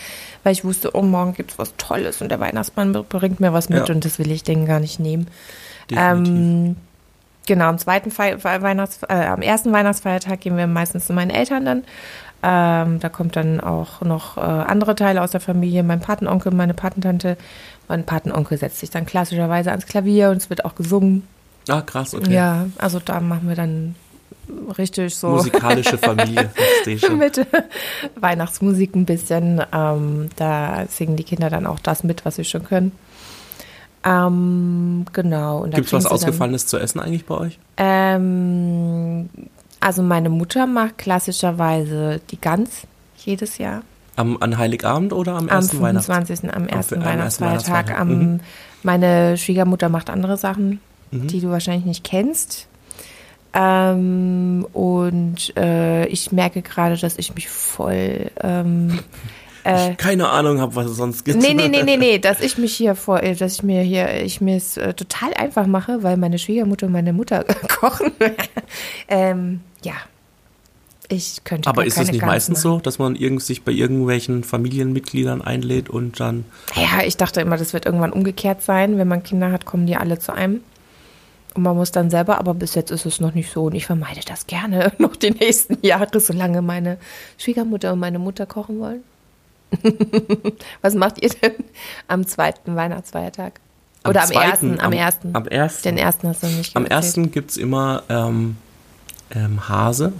weil 0.44 0.52
ich 0.52 0.64
wusste, 0.64 0.94
oh, 0.94 1.02
morgen 1.02 1.32
gibt's 1.34 1.58
was 1.58 1.74
Tolles 1.78 2.20
und 2.20 2.28
der 2.30 2.40
Weihnachtsmann 2.40 2.92
bringt 2.92 3.40
mir 3.40 3.52
was 3.52 3.68
mit 3.68 3.88
Ja. 3.88 3.94
und 3.94 4.04
das 4.04 4.18
will 4.18 4.30
ich 4.30 4.42
denen 4.42 4.66
gar 4.66 4.80
nicht 4.80 5.00
nehmen. 5.00 5.28
Definitiv. 5.90 6.28
Ähm, 6.28 6.76
genau, 7.48 7.64
am 7.64 7.78
zweiten 7.78 8.12
Fe 8.12 8.38
Weihnachts 8.44 9.00
äh, 9.08 9.14
am 9.14 9.42
ersten 9.42 9.72
Weihnachtsfeiertag 9.72 10.40
gehen 10.40 10.56
wir 10.56 10.68
meistens 10.68 11.06
zu 11.06 11.12
meinen 11.12 11.30
Eltern 11.30 11.64
dann. 11.64 11.84
Ähm, 12.40 13.00
da 13.00 13.08
kommt 13.08 13.34
dann 13.34 13.58
auch 13.58 14.02
noch 14.02 14.36
äh, 14.36 14.40
andere 14.40 14.94
Teile 14.94 15.22
aus 15.22 15.32
der 15.32 15.40
Familie, 15.40 15.82
mein 15.82 15.98
Patenonkel, 15.98 16.52
meine 16.52 16.74
Patentante. 16.74 17.36
Mein 17.88 18.04
Patenonkel 18.04 18.58
setzt 18.58 18.78
sich 18.78 18.90
dann 18.90 19.06
klassischerweise 19.06 19.70
ans 19.70 19.86
Klavier 19.86 20.30
und 20.30 20.36
es 20.36 20.48
wird 20.48 20.64
auch 20.64 20.76
gesungen. 20.76 21.26
ah, 21.68 21.80
krass, 21.80 22.14
okay. 22.14 22.32
Ja, 22.32 22.66
also 22.76 23.00
da 23.00 23.18
machen 23.18 23.48
wir 23.48 23.56
dann 23.56 23.96
richtig 24.78 25.16
so 25.16 25.28
Musikalische 25.30 25.98
Familie, 25.98 26.50
verstehe 26.54 26.98
schon. 26.98 27.18
mit 27.18 27.44
Weihnachtsmusik 28.20 28.94
ein 28.94 29.04
bisschen. 29.04 29.60
Ähm, 29.72 30.28
da 30.36 30.84
singen 30.88 31.16
die 31.16 31.24
Kinder 31.24 31.50
dann 31.50 31.66
auch 31.66 31.80
das 31.80 32.04
mit, 32.04 32.24
was 32.24 32.36
sie 32.36 32.44
schon 32.44 32.64
können. 32.64 32.92
Ähm, 34.04 35.04
genau. 35.12 35.62
Gibt 35.64 35.86
es 35.86 35.92
was 35.92 36.02
sie 36.04 36.08
dann- 36.08 36.14
Ausgefallenes 36.16 36.66
zu 36.66 36.78
essen 36.78 37.00
eigentlich 37.00 37.26
bei 37.26 37.34
euch? 37.36 37.58
Ähm, 37.76 39.28
also 39.80 40.02
meine 40.02 40.28
Mutter 40.28 40.66
macht 40.66 40.98
klassischerweise 40.98 42.20
die 42.30 42.40
Gans 42.40 42.82
jedes 43.18 43.58
Jahr. 43.58 43.82
Am, 44.16 44.36
an 44.40 44.58
Heiligabend 44.58 45.12
oder 45.12 45.32
am 45.32 45.44
Am 45.44 45.48
ersten 45.48 45.80
Weihnachts? 45.80 46.06
25. 46.06 46.50
am 46.52 46.66
ersten 46.66 46.96
am 46.96 47.02
ersten 47.02 47.04
Weihnachtsfeiertag. 47.04 47.88
Weihnachtsfeiertag. 47.88 48.00
Am, 48.00 48.08
Mhm. 48.34 48.40
Meine 48.84 49.36
Schwiegermutter 49.36 49.88
macht 49.88 50.08
andere 50.10 50.36
Sachen, 50.36 50.80
Mhm. 51.10 51.26
die 51.28 51.40
du 51.40 51.50
wahrscheinlich 51.50 51.84
nicht 51.84 52.04
kennst. 52.04 52.66
Ähm, 53.54 54.66
und 54.72 55.56
äh, 55.56 56.06
ich 56.06 56.32
merke 56.32 56.62
gerade, 56.62 56.96
dass 56.96 57.16
ich 57.18 57.34
mich 57.34 57.48
voll. 57.48 58.30
Ähm, 58.42 58.98
äh, 59.68 59.94
Keine 59.94 60.28
Ahnung 60.28 60.60
habe, 60.60 60.74
was 60.76 60.86
es 60.86 60.96
sonst 60.96 61.24
gibt. 61.24 61.40
nee, 61.40 61.54
nee, 61.54 61.68
nee, 61.68 61.82
nee, 61.82 61.96
nee, 61.96 62.18
dass 62.20 62.40
ich 62.40 62.58
mich 62.58 62.74
hier 62.74 62.94
vor, 62.94 63.22
äh, 63.22 63.34
dass 63.34 63.54
ich 63.54 63.62
mir 63.62 63.82
hier, 63.82 64.22
ich 64.22 64.40
mir 64.40 64.56
es 64.56 64.76
äh, 64.76 64.94
total 64.94 65.34
einfach 65.34 65.66
mache, 65.66 66.02
weil 66.02 66.16
meine 66.16 66.38
Schwiegermutter 66.38 66.86
und 66.86 66.92
meine 66.92 67.12
Mutter 67.12 67.44
kochen. 67.68 68.12
ähm, 69.08 69.60
ja. 69.82 69.94
Ich 71.10 71.42
könnte 71.44 71.70
Aber 71.70 71.86
ist 71.86 71.98
es 71.98 72.08
nicht 72.10 72.20
Gans 72.20 72.30
meistens 72.30 72.64
machen. 72.64 72.76
so, 72.76 72.80
dass 72.80 72.98
man 72.98 73.16
irgend, 73.16 73.42
sich 73.42 73.62
bei 73.62 73.72
irgendwelchen 73.72 74.44
Familienmitgliedern 74.44 75.40
einlädt 75.40 75.88
und 75.88 76.20
dann. 76.20 76.44
Ja, 76.74 77.02
ich 77.02 77.16
dachte 77.16 77.40
immer, 77.40 77.56
das 77.56 77.72
wird 77.72 77.86
irgendwann 77.86 78.12
umgekehrt 78.12 78.60
sein. 78.62 78.98
Wenn 78.98 79.08
man 79.08 79.22
Kinder 79.22 79.50
hat, 79.50 79.64
kommen 79.64 79.86
die 79.86 79.96
alle 79.96 80.18
zu 80.18 80.34
einem. 80.34 80.60
Und 81.54 81.62
man 81.62 81.76
muss 81.76 81.92
dann 81.92 82.10
selber, 82.10 82.38
aber 82.38 82.52
bis 82.54 82.74
jetzt 82.74 82.90
ist 82.90 83.06
es 83.06 83.20
noch 83.20 83.32
nicht 83.34 83.50
so. 83.50 83.64
Und 83.64 83.74
ich 83.74 83.86
vermeide 83.86 84.20
das 84.26 84.46
gerne 84.46 84.92
noch 84.98 85.16
die 85.16 85.30
nächsten 85.30 85.78
Jahre, 85.84 86.20
solange 86.20 86.60
meine 86.60 86.98
Schwiegermutter 87.38 87.94
und 87.94 88.00
meine 88.00 88.18
Mutter 88.18 88.44
kochen 88.44 88.78
wollen. 88.78 89.02
Was 90.82 90.94
macht 90.94 91.22
ihr 91.22 91.30
denn 91.30 91.52
am 92.08 92.26
zweiten 92.26 92.74
Weihnachtsfeiertag? 92.76 93.60
Oder 94.06 94.22
am, 94.22 94.28
zweiten, 94.28 94.70
ersten, 94.70 94.80
am, 94.80 94.92
ersten. 94.92 95.36
Am 95.36 95.46
ersten. 95.46 95.82
Den 95.88 95.98
ersten 95.98 96.28
hast 96.28 96.42
du 96.42 96.46
nicht 96.46 96.76
Am 96.76 96.84
erzählt. 96.84 97.04
ersten 97.04 97.30
gibt 97.32 97.50
es 97.50 97.56
immer 97.56 98.02
ähm, 98.08 98.56
ähm, 99.34 99.68
Hase 99.68 100.12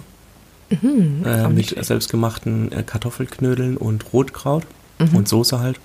Mhm, 0.81 1.23
äh, 1.25 1.47
mit 1.47 1.69
schlecht. 1.69 1.85
selbstgemachten 1.85 2.71
äh, 2.71 2.83
Kartoffelknödeln 2.83 3.75
und 3.75 4.13
Rotkraut 4.13 4.63
Mhm. 4.99 5.15
und 5.15 5.27
Soße 5.27 5.59
halt. 5.59 5.79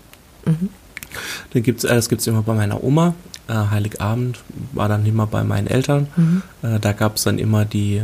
Dann 0.44 1.62
gibt's, 1.62 1.85
äh, 1.85 1.94
das 1.94 2.11
gibt 2.11 2.20
es 2.20 2.27
immer 2.27 2.42
bei 2.42 2.53
meiner 2.53 2.85
Oma. 2.85 3.14
Äh, 3.48 3.55
Heiligabend 3.55 4.40
war 4.72 4.88
dann 4.90 5.07
immer 5.07 5.27
bei 5.27 5.42
meinen 5.42 5.68
Eltern. 5.68 6.09
Mhm. 6.16 6.42
Äh, 6.62 6.81
da 6.81 6.92
gab 6.92 7.16
es 7.16 7.22
dann 7.22 7.38
immer 7.38 7.64
die, 7.64 8.03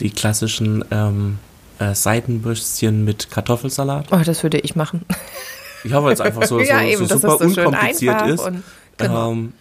die 0.00 0.10
klassischen 0.10 0.84
ähm, 0.90 1.38
äh, 1.80 1.94
Seitenbürstchen 1.94 3.04
mit 3.04 3.30
Kartoffelsalat. 3.30 4.06
Oh, 4.12 4.20
das 4.24 4.42
würde 4.42 4.58
ich 4.58 4.76
machen. 4.76 5.04
Ich 5.82 5.92
hoffe 5.94 6.10
jetzt 6.10 6.20
einfach 6.20 6.42
so, 6.42 6.58
so, 6.58 6.60
ja, 6.60 6.80
so 6.80 6.84
eben, 6.84 7.08
das 7.08 7.20
super 7.22 7.44
ist 7.44 7.54
so 7.54 7.62
unkompliziert 7.62 8.26
ist. 8.26 8.40
und 8.40 8.62
genau. 8.98 9.32
Ähm, 9.32 9.52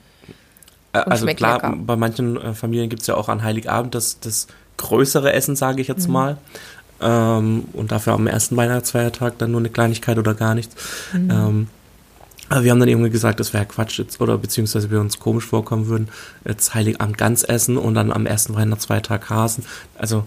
äh, 0.92 0.98
also 1.00 1.26
klar, 1.28 1.56
lecker. 1.56 1.78
bei 1.78 1.96
manchen 1.96 2.36
äh, 2.40 2.54
Familien 2.54 2.90
gibt 2.90 3.02
es 3.02 3.08
ja 3.08 3.16
auch 3.16 3.30
an 3.30 3.42
Heiligabend 3.42 3.96
das, 3.96 4.20
das 4.20 4.48
größere 4.78 5.32
Essen, 5.34 5.56
sage 5.56 5.82
ich 5.82 5.88
jetzt 5.88 6.08
Mhm. 6.08 6.14
mal. 6.14 6.38
Ähm, 7.02 7.64
und 7.72 7.94
dafür 7.94 8.14
am 8.14 8.28
ersten 8.28 8.58
Weihnachtsfeiertag 8.58 9.38
dann 9.38 9.52
nur 9.52 9.62
eine 9.62 9.70
Kleinigkeit 9.70 10.18
oder 10.18 10.34
gar 10.34 10.56
nichts. 10.56 10.76
Mhm. 11.14 11.32
Ähm, 11.32 11.68
aber 12.50 12.64
wir 12.64 12.72
haben 12.72 12.80
dann 12.80 12.90
irgendwie 12.90 13.12
gesagt, 13.12 13.40
das 13.40 13.54
wäre 13.54 13.66
Quatsch 13.66 14.00
jetzt, 14.00 14.20
oder 14.20 14.38
beziehungsweise 14.38 14.92
wir 14.92 15.00
uns 15.00 15.20
komisch 15.20 15.46
vorkommen 15.46 15.88
würden, 15.88 16.10
jetzt 16.46 16.74
Heiligabend 16.74 17.18
ganz 17.18 17.48
essen 17.48 17.78
und 17.78 17.94
dann 17.94 18.12
am 18.12 18.26
ersten 18.26 18.56
Weihnachtsfeiertag 18.56 19.30
Hasen. 19.30 19.66
Also 19.98 20.26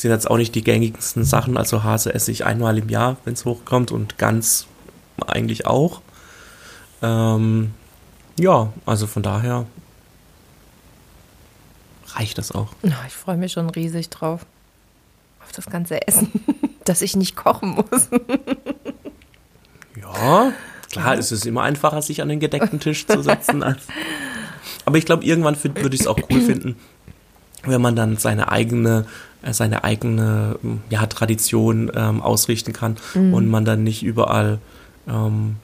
sind 0.00 0.10
jetzt 0.10 0.30
auch 0.30 0.36
nicht 0.36 0.54
die 0.54 0.62
gängigsten 0.62 1.24
Sachen. 1.24 1.56
Also 1.56 1.82
Hase 1.82 2.14
esse 2.14 2.30
ich 2.30 2.44
einmal 2.44 2.76
im 2.78 2.88
Jahr, 2.88 3.16
wenn 3.24 3.34
es 3.34 3.44
hochkommt 3.44 3.92
und 3.92 4.18
ganz 4.18 4.66
eigentlich 5.26 5.66
auch. 5.66 6.02
Ähm, 7.02 7.72
ja, 8.38 8.72
also 8.84 9.06
von 9.06 9.22
daher 9.22 9.66
reicht 12.08 12.38
das 12.38 12.52
auch. 12.52 12.68
Ich 13.06 13.14
freue 13.14 13.36
mich 13.36 13.52
schon 13.52 13.70
riesig 13.70 14.10
drauf. 14.10 14.44
Auf 15.42 15.52
das 15.52 15.66
ganze 15.66 16.06
Essen. 16.06 16.30
Dass 16.84 17.02
ich 17.02 17.16
nicht 17.16 17.34
kochen 17.34 17.70
muss. 17.70 18.08
Ja, 19.96 20.52
klar, 20.92 21.18
es 21.18 21.32
ist 21.32 21.46
immer 21.46 21.62
einfacher, 21.62 22.02
sich 22.02 22.22
an 22.22 22.28
den 22.28 22.38
gedeckten 22.40 22.80
Tisch 22.80 23.06
zu 23.06 23.22
setzen. 23.22 23.64
Aber 24.84 24.98
ich 24.98 25.06
glaube, 25.06 25.24
irgendwann 25.24 25.56
würde 25.62 25.94
ich 25.94 26.02
es 26.02 26.06
auch 26.06 26.18
cool 26.30 26.40
finden, 26.40 26.76
wenn 27.64 27.80
man 27.80 27.96
dann 27.96 28.18
seine 28.18 28.52
eigene, 28.52 29.06
seine 29.52 29.84
eigene 29.84 30.58
ja, 30.90 31.06
Tradition 31.06 31.90
ähm, 31.94 32.22
ausrichten 32.22 32.72
kann 32.72 32.96
und 33.14 33.48
man 33.48 33.64
dann 33.64 33.84
nicht 33.84 34.02
überall 34.02 34.58
ähm, 35.08 35.56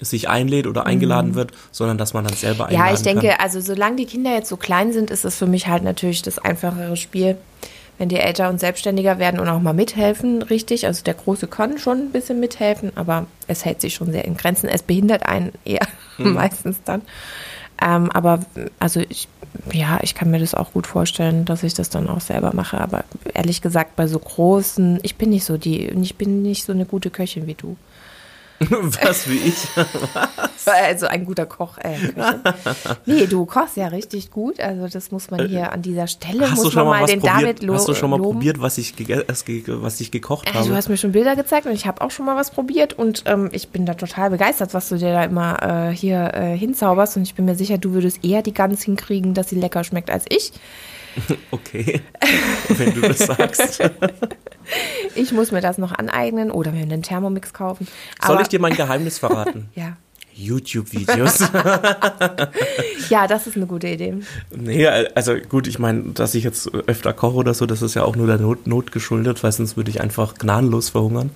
sich 0.00 0.28
einlädt 0.28 0.66
oder 0.66 0.86
eingeladen 0.86 1.34
wird, 1.34 1.52
sondern 1.70 1.98
dass 1.98 2.14
man 2.14 2.24
dann 2.24 2.34
selber 2.34 2.66
einladen 2.66 2.88
Ja, 2.88 2.94
ich 2.94 3.02
denke, 3.02 3.28
kann. 3.28 3.40
also 3.40 3.60
solange 3.60 3.96
die 3.96 4.06
Kinder 4.06 4.32
jetzt 4.32 4.48
so 4.48 4.56
klein 4.56 4.92
sind, 4.92 5.10
ist 5.10 5.24
es 5.24 5.36
für 5.36 5.46
mich 5.46 5.68
halt 5.68 5.82
natürlich 5.82 6.22
das 6.22 6.38
einfachere 6.38 6.96
Spiel. 6.96 7.36
Wenn 7.98 8.08
die 8.08 8.16
älter 8.16 8.48
und 8.48 8.58
selbstständiger 8.58 9.18
werden 9.18 9.38
und 9.38 9.48
auch 9.48 9.60
mal 9.60 9.74
mithelfen, 9.74 10.42
richtig. 10.42 10.86
Also 10.86 11.04
der 11.04 11.14
Große 11.14 11.46
kann 11.46 11.78
schon 11.78 11.98
ein 11.98 12.10
bisschen 12.10 12.40
mithelfen, 12.40 12.90
aber 12.96 13.26
es 13.46 13.64
hält 13.64 13.80
sich 13.80 13.94
schon 13.94 14.10
sehr 14.10 14.24
in 14.24 14.36
Grenzen. 14.36 14.68
Es 14.68 14.82
behindert 14.82 15.26
einen 15.26 15.52
eher 15.64 15.86
meistens 16.18 16.78
dann. 16.84 17.02
Ähm, 17.80 18.10
aber 18.10 18.40
also 18.78 19.00
ich, 19.08 19.28
ja, 19.72 19.98
ich 20.02 20.14
kann 20.14 20.30
mir 20.30 20.38
das 20.38 20.54
auch 20.54 20.72
gut 20.72 20.86
vorstellen, 20.86 21.44
dass 21.44 21.62
ich 21.62 21.74
das 21.74 21.90
dann 21.90 22.08
auch 22.08 22.20
selber 22.20 22.52
mache. 22.54 22.80
Aber 22.80 23.04
ehrlich 23.34 23.60
gesagt, 23.60 23.96
bei 23.96 24.06
so 24.06 24.18
großen, 24.18 24.98
ich 25.02 25.16
bin 25.16 25.30
nicht 25.30 25.44
so 25.44 25.56
die, 25.56 25.88
ich 25.88 26.16
bin 26.16 26.42
nicht 26.42 26.64
so 26.64 26.72
eine 26.72 26.86
gute 26.86 27.10
Köchin 27.10 27.46
wie 27.46 27.54
du. 27.54 27.76
Was 29.02 29.28
wie 29.28 29.36
ich. 29.38 29.56
Also 30.64 31.06
ein 31.08 31.24
guter 31.24 31.44
Koch. 31.44 31.76
Äh, 31.78 31.96
nee, 33.04 33.26
du 33.26 33.46
kochst 33.46 33.76
ja 33.76 33.88
richtig 33.88 34.30
gut. 34.30 34.60
Also 34.60 34.86
das 34.86 35.10
muss 35.10 35.28
man 35.28 35.48
hier 35.48 35.72
an 35.72 35.82
dieser 35.82 36.06
Stelle 36.06 36.42
Hast 36.48 36.58
du 36.60 36.64
muss 36.64 36.72
schon 36.72 36.84
man 36.84 36.90
mal 36.92 36.96
mal 36.98 37.02
was 37.02 37.10
den 37.10 37.18
probiert? 37.20 37.42
David 37.42 37.62
lo 37.64 37.74
Hast 37.74 37.88
du 37.88 37.94
schon 37.94 38.10
mal 38.10 38.16
loben. 38.18 38.34
probiert, 38.34 38.60
was 38.60 38.78
ich, 38.78 38.94
ge- 38.94 39.24
was 39.26 40.00
ich 40.00 40.10
gekocht 40.12 40.48
Äh, 40.48 40.52
habe? 40.54 40.68
Du 40.68 40.74
hast 40.76 40.88
mir 40.88 40.96
schon 40.96 41.10
Bilder 41.10 41.34
gezeigt 41.34 41.66
und 41.66 41.72
ich 41.72 41.86
habe 41.86 42.00
auch 42.00 42.12
schon 42.12 42.26
mal 42.26 42.36
was 42.36 42.52
probiert 42.52 42.92
und 42.92 43.24
ähm, 43.26 43.48
ich 43.50 43.70
bin 43.70 43.86
da 43.86 43.94
total 43.94 44.30
begeistert, 44.30 44.72
was 44.72 44.88
du 44.88 44.98
dir 44.98 45.12
da 45.12 45.24
immer 45.24 45.88
äh, 45.90 45.96
hier 45.96 46.32
äh, 46.32 46.56
hinzauberst 46.56 47.16
und 47.16 47.24
ich 47.24 47.34
bin 47.34 47.44
mir 47.44 47.56
sicher, 47.56 47.78
du 47.78 47.92
würdest 47.92 48.24
eher 48.24 48.42
die 48.42 48.54
Gans 48.54 48.82
hinkriegen, 48.84 49.34
dass 49.34 49.48
sie 49.48 49.56
lecker 49.56 49.82
schmeckt 49.82 50.10
als 50.10 50.24
ich. 50.28 50.52
Okay, 51.50 52.00
wenn 52.68 52.94
du 52.94 53.00
das 53.02 53.18
sagst. 53.18 53.82
Ich 55.16 55.32
muss 55.32 55.50
mir 55.52 55.60
das 55.60 55.76
noch 55.76 55.92
aneignen 55.92 56.50
oder 56.50 56.70
mir 56.72 56.82
einen 56.82 57.02
Thermomix 57.02 57.52
kaufen. 57.52 57.86
Soll 58.24 58.34
Aber- 58.36 58.42
ich 58.42 58.48
dir 58.48 58.60
mein 58.60 58.74
Geheimnis 58.74 59.18
verraten? 59.18 59.68
Ja. 59.74 59.96
YouTube-Videos. 60.34 61.40
ja, 63.10 63.26
das 63.26 63.46
ist 63.46 63.56
eine 63.56 63.66
gute 63.66 63.88
Idee. 63.88 64.14
nee, 64.50 64.86
also 64.86 65.34
gut, 65.36 65.66
ich 65.66 65.78
meine, 65.78 66.04
dass 66.14 66.34
ich 66.34 66.42
jetzt 66.42 66.72
öfter 66.72 67.12
koche 67.12 67.36
oder 67.36 67.52
so, 67.52 67.66
das 67.66 67.82
ist 67.82 67.94
ja 67.94 68.04
auch 68.04 68.16
nur 68.16 68.26
der 68.26 68.38
Not, 68.38 68.66
Not 68.66 68.92
geschuldet, 68.92 69.42
weil 69.42 69.52
sonst 69.52 69.76
würde 69.76 69.90
ich 69.90 70.00
einfach 70.00 70.34
gnadenlos 70.36 70.88
verhungern. 70.88 71.28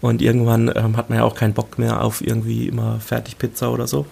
Und 0.00 0.22
irgendwann 0.22 0.72
ähm, 0.74 0.96
hat 0.96 1.10
man 1.10 1.18
ja 1.18 1.24
auch 1.24 1.34
keinen 1.34 1.52
Bock 1.52 1.78
mehr 1.78 2.02
auf 2.02 2.22
irgendwie 2.22 2.68
immer 2.68 2.98
Fertigpizza 3.00 3.68
oder 3.68 3.86
so. 3.86 4.06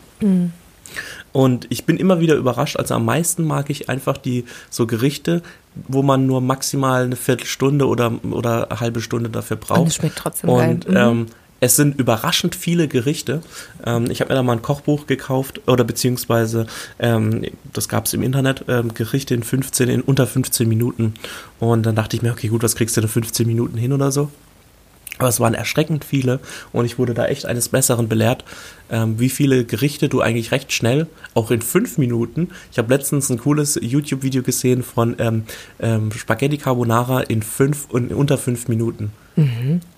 Und 1.39 1.69
ich 1.69 1.85
bin 1.85 1.99
immer 1.99 2.19
wieder 2.19 2.35
überrascht. 2.35 2.77
Also 2.79 2.95
am 2.95 3.05
meisten 3.05 3.45
mag 3.45 3.71
ich 3.71 3.89
einfach 3.89 4.19
die 4.19 4.45
so 4.71 4.89
Gerichte, 4.89 5.41
wo 5.87 6.03
man 6.03 6.27
nur 6.27 6.41
maximal 6.41 7.05
eine 7.05 7.15
Viertelstunde 7.15 7.87
oder, 7.87 8.13
oder 8.29 8.73
eine 8.73 8.81
halbe 8.81 9.01
Stunde 9.01 9.31
dafür 9.31 9.57
braucht. 9.57 9.79
Und 9.79 9.87
es 9.87 9.95
schmeckt 9.95 10.19
trotzdem 10.19 10.51
Und 10.51 10.87
geil. 10.87 11.13
Mhm. 11.13 11.21
ähm, 11.21 11.27
es 11.61 11.77
sind 11.77 11.97
überraschend 11.97 12.57
viele 12.57 12.89
Gerichte. 12.89 13.41
Ähm, 13.87 14.11
ich 14.11 14.21
habe 14.21 14.31
mir 14.31 14.35
da 14.35 14.43
mal 14.43 14.55
ein 14.55 14.63
Kochbuch 14.63 15.07
gekauft 15.07 15.61
oder 15.69 15.85
beziehungsweise 15.85 16.67
ähm, 16.99 17.45
das 17.73 17.89
gab 17.89 18.07
es 18.07 18.15
im 18.15 18.25
Internet, 18.25 18.65
ähm, 18.67 18.93
Gerichte 18.95 19.35
in 19.35 19.45
15, 19.45 19.89
in 19.89 20.01
unter 20.01 20.27
15 20.27 20.69
Minuten. 20.69 21.15
Und 21.61 21.87
dann 21.87 21.95
dachte 21.95 22.17
ich 22.17 22.23
mir, 22.23 22.33
okay, 22.33 22.49
gut, 22.49 22.65
was 22.65 22.75
kriegst 22.75 22.97
du 22.97 23.01
in 23.01 23.07
15 23.07 23.47
Minuten 23.47 23.79
hin 23.79 23.93
oder 23.93 24.11
so? 24.11 24.29
Aber 25.19 25.29
es 25.29 25.41
waren 25.41 25.55
erschreckend 25.55 26.05
viele 26.05 26.41
und 26.73 26.85
ich 26.85 26.99
wurde 26.99 27.13
da 27.13 27.27
echt 27.27 27.45
eines 27.45 27.69
Besseren 27.69 28.09
belehrt, 28.09 28.45
ähm, 28.91 29.19
wie 29.21 29.29
viele 29.29 29.65
Gerichte 29.65 30.09
du 30.09 30.21
eigentlich 30.21 30.53
recht 30.53 30.73
schnell, 30.73 31.07
auch 31.35 31.51
in 31.51 31.63
fünf 31.63 31.99
Minuten. 31.99 32.49
Ich 32.73 32.79
habe 32.79 32.93
letztens 32.95 33.31
ein 33.31 33.39
cooles 33.39 33.79
YouTube-Video 33.81 34.43
gesehen 34.43 34.83
von 34.83 35.17
ähm, 35.19 35.45
ähm, 35.81 36.11
Spaghetti 36.13 36.57
Carbonara 36.59 37.21
in 37.21 37.43
fünf 37.43 37.89
in 37.93 38.09
unter 38.09 38.39
fünf 38.39 38.69
Minuten. 38.69 39.13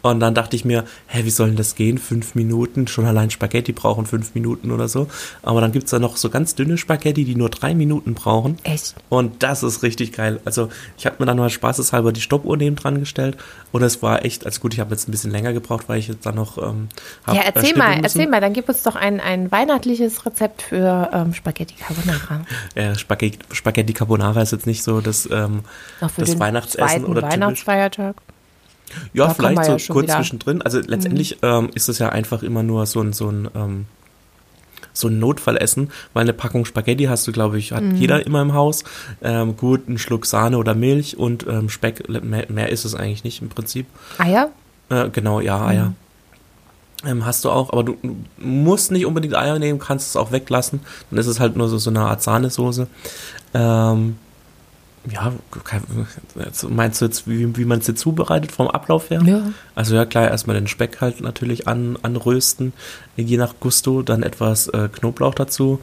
Und 0.03 0.20
dann 0.20 0.35
dachte 0.35 0.55
ich 0.55 0.66
mir, 0.66 0.85
hä, 1.07 1.24
wie 1.24 1.31
soll 1.31 1.46
denn 1.48 1.57
das 1.57 1.74
gehen? 1.74 1.96
Fünf 1.96 2.35
Minuten, 2.35 2.87
schon 2.88 3.07
allein 3.07 3.31
Spaghetti 3.31 3.72
brauchen 3.72 4.05
fünf 4.05 4.35
Minuten 4.35 4.70
oder 4.70 4.87
so. 4.87 5.07
Aber 5.40 5.62
dann 5.62 5.72
gibt's 5.72 5.92
da 5.92 5.98
noch 5.98 6.18
so 6.18 6.29
ganz 6.29 6.55
dünne 6.57 6.76
Spaghetti, 6.76 7.24
die 7.24 7.35
nur 7.37 7.48
drei 7.48 7.74
Minuten 7.74 8.12
brauchen. 8.12 8.59
Echt? 8.64 8.94
Und 9.09 9.42
das 9.42 9.62
ist 9.62 9.83
richtig 9.83 10.12
geil. 10.12 10.40
Also 10.44 10.68
ich 10.98 11.07
habe 11.07 11.16
mir 11.20 11.24
dann 11.24 11.38
mal 11.38 11.48
spaßeshalber 11.48 12.12
die 12.12 12.20
Stoppuhr 12.20 12.59
neben 12.59 12.76
dran 12.76 13.00
gestellt 13.00 13.38
und 13.72 13.83
es 13.83 14.03
war 14.03 14.26
echt, 14.26 14.44
also 14.44 14.61
gut, 14.61 14.74
ich 14.74 14.81
habe 14.81 14.90
jetzt 14.90 15.09
ein 15.09 15.11
bisschen 15.11 15.31
länger 15.31 15.55
gebraucht, 15.55 15.88
weil 15.88 15.98
ich 16.00 16.09
jetzt 16.09 16.26
dann 16.26 16.35
noch 16.35 16.59
ähm, 16.59 16.88
hab, 17.26 17.35
Ja, 17.35 17.40
äh, 17.40 17.53
erzähl 17.55 17.74
mal, 17.79 17.90
müssen. 17.92 18.05
erzähl 18.05 18.29
mal, 18.29 18.42
dann 18.42 18.53
gib 18.53 18.68
uns 18.68 18.79
doch 18.86 18.96
ein, 18.96 19.20
ein 19.20 19.50
weihnachtliches 19.50 20.24
Rezept 20.26 20.62
für 20.62 21.10
ähm, 21.12 21.34
Spaghetti 21.34 21.74
Carbonara. 21.74 22.44
Äh, 22.74 22.94
Spaghetti, 22.96 23.38
Spaghetti 23.52 23.92
Carbonara 23.92 24.40
ist 24.42 24.52
jetzt 24.52 24.66
nicht 24.66 24.82
so 24.82 25.00
das, 25.00 25.28
ähm, 25.30 25.60
das 26.16 26.38
Weihnachtsessen 26.38 27.04
oder. 27.04 27.22
Weihnachtsfeiertag. 27.22 28.16
Ja, 29.12 29.28
Da 29.28 29.34
vielleicht 29.34 29.64
so 29.64 29.72
ja 29.76 29.92
kurz 29.94 30.04
wieder- 30.04 30.14
Mhm. 30.18 30.22
zwischendrin. 30.22 30.62
Also 30.62 30.80
letztendlich 30.80 31.38
ähm, 31.42 31.70
ist 31.74 31.88
es 31.88 31.98
ja 31.98 32.08
einfach 32.08 32.42
immer 32.42 32.62
nur 32.62 32.86
so 32.86 33.00
ein, 33.00 33.12
so 33.12 33.28
ein, 33.30 33.48
ähm, 33.54 33.86
so 34.92 35.06
ein 35.08 35.18
Notfallessen, 35.20 35.90
weil 36.12 36.22
eine 36.22 36.32
Packung 36.32 36.64
Spaghetti 36.64 37.04
hast 37.04 37.26
du, 37.26 37.32
glaube 37.32 37.58
ich, 37.58 37.70
hat 37.72 37.82
Mhm. 37.84 37.94
jeder 37.96 38.26
immer 38.26 38.42
im 38.42 38.52
Haus. 38.54 38.82
Ähm, 39.22 39.56
gut, 39.56 39.88
ein 39.88 39.98
Schluck 39.98 40.26
Sahne 40.26 40.58
oder 40.58 40.74
Milch 40.74 41.16
und 41.16 41.46
ähm, 41.46 41.68
Speck, 41.68 42.08
mehr, 42.08 42.46
mehr 42.48 42.68
ist 42.70 42.84
es 42.84 42.94
eigentlich 42.96 43.22
nicht 43.22 43.40
im 43.42 43.48
Prinzip. 43.48 43.86
Eier? 44.18 44.50
Äh, 44.88 45.08
genau, 45.10 45.38
ja, 45.40 45.64
Eier. 45.64 45.92
Ähm, 47.06 47.24
hast 47.24 47.44
du 47.44 47.50
auch, 47.50 47.72
aber 47.72 47.82
du 47.84 47.96
musst 48.38 48.92
nicht 48.92 49.06
unbedingt 49.06 49.34
Eier 49.34 49.58
nehmen, 49.58 49.78
kannst 49.78 50.08
es 50.08 50.16
auch 50.16 50.32
weglassen. 50.32 50.80
Dann 51.10 51.18
ist 51.18 51.26
es 51.26 51.40
halt 51.40 51.56
nur 51.56 51.68
so, 51.68 51.78
so 51.78 51.90
eine 51.90 52.00
Art 52.00 52.22
Sahnesoße. 52.22 52.86
Ähm, 53.54 54.16
ja, 55.10 55.32
meinst 56.68 57.00
du 57.00 57.06
jetzt, 57.06 57.26
wie, 57.26 57.56
wie 57.56 57.64
man 57.64 57.78
es 57.78 57.86
jetzt 57.86 58.00
zubereitet 58.00 58.52
vom 58.52 58.68
Ablauf 58.68 59.08
her? 59.08 59.22
Ja. 59.24 59.52
Also 59.74 59.94
ja, 59.94 60.04
klar, 60.04 60.28
erstmal 60.28 60.56
den 60.56 60.66
Speck 60.66 61.00
halt 61.00 61.22
natürlich 61.22 61.66
an, 61.66 61.96
anrösten, 62.02 62.74
je 63.16 63.38
nach 63.38 63.54
Gusto, 63.60 64.02
dann 64.02 64.22
etwas 64.22 64.68
äh, 64.68 64.88
Knoblauch 64.92 65.34
dazu 65.34 65.80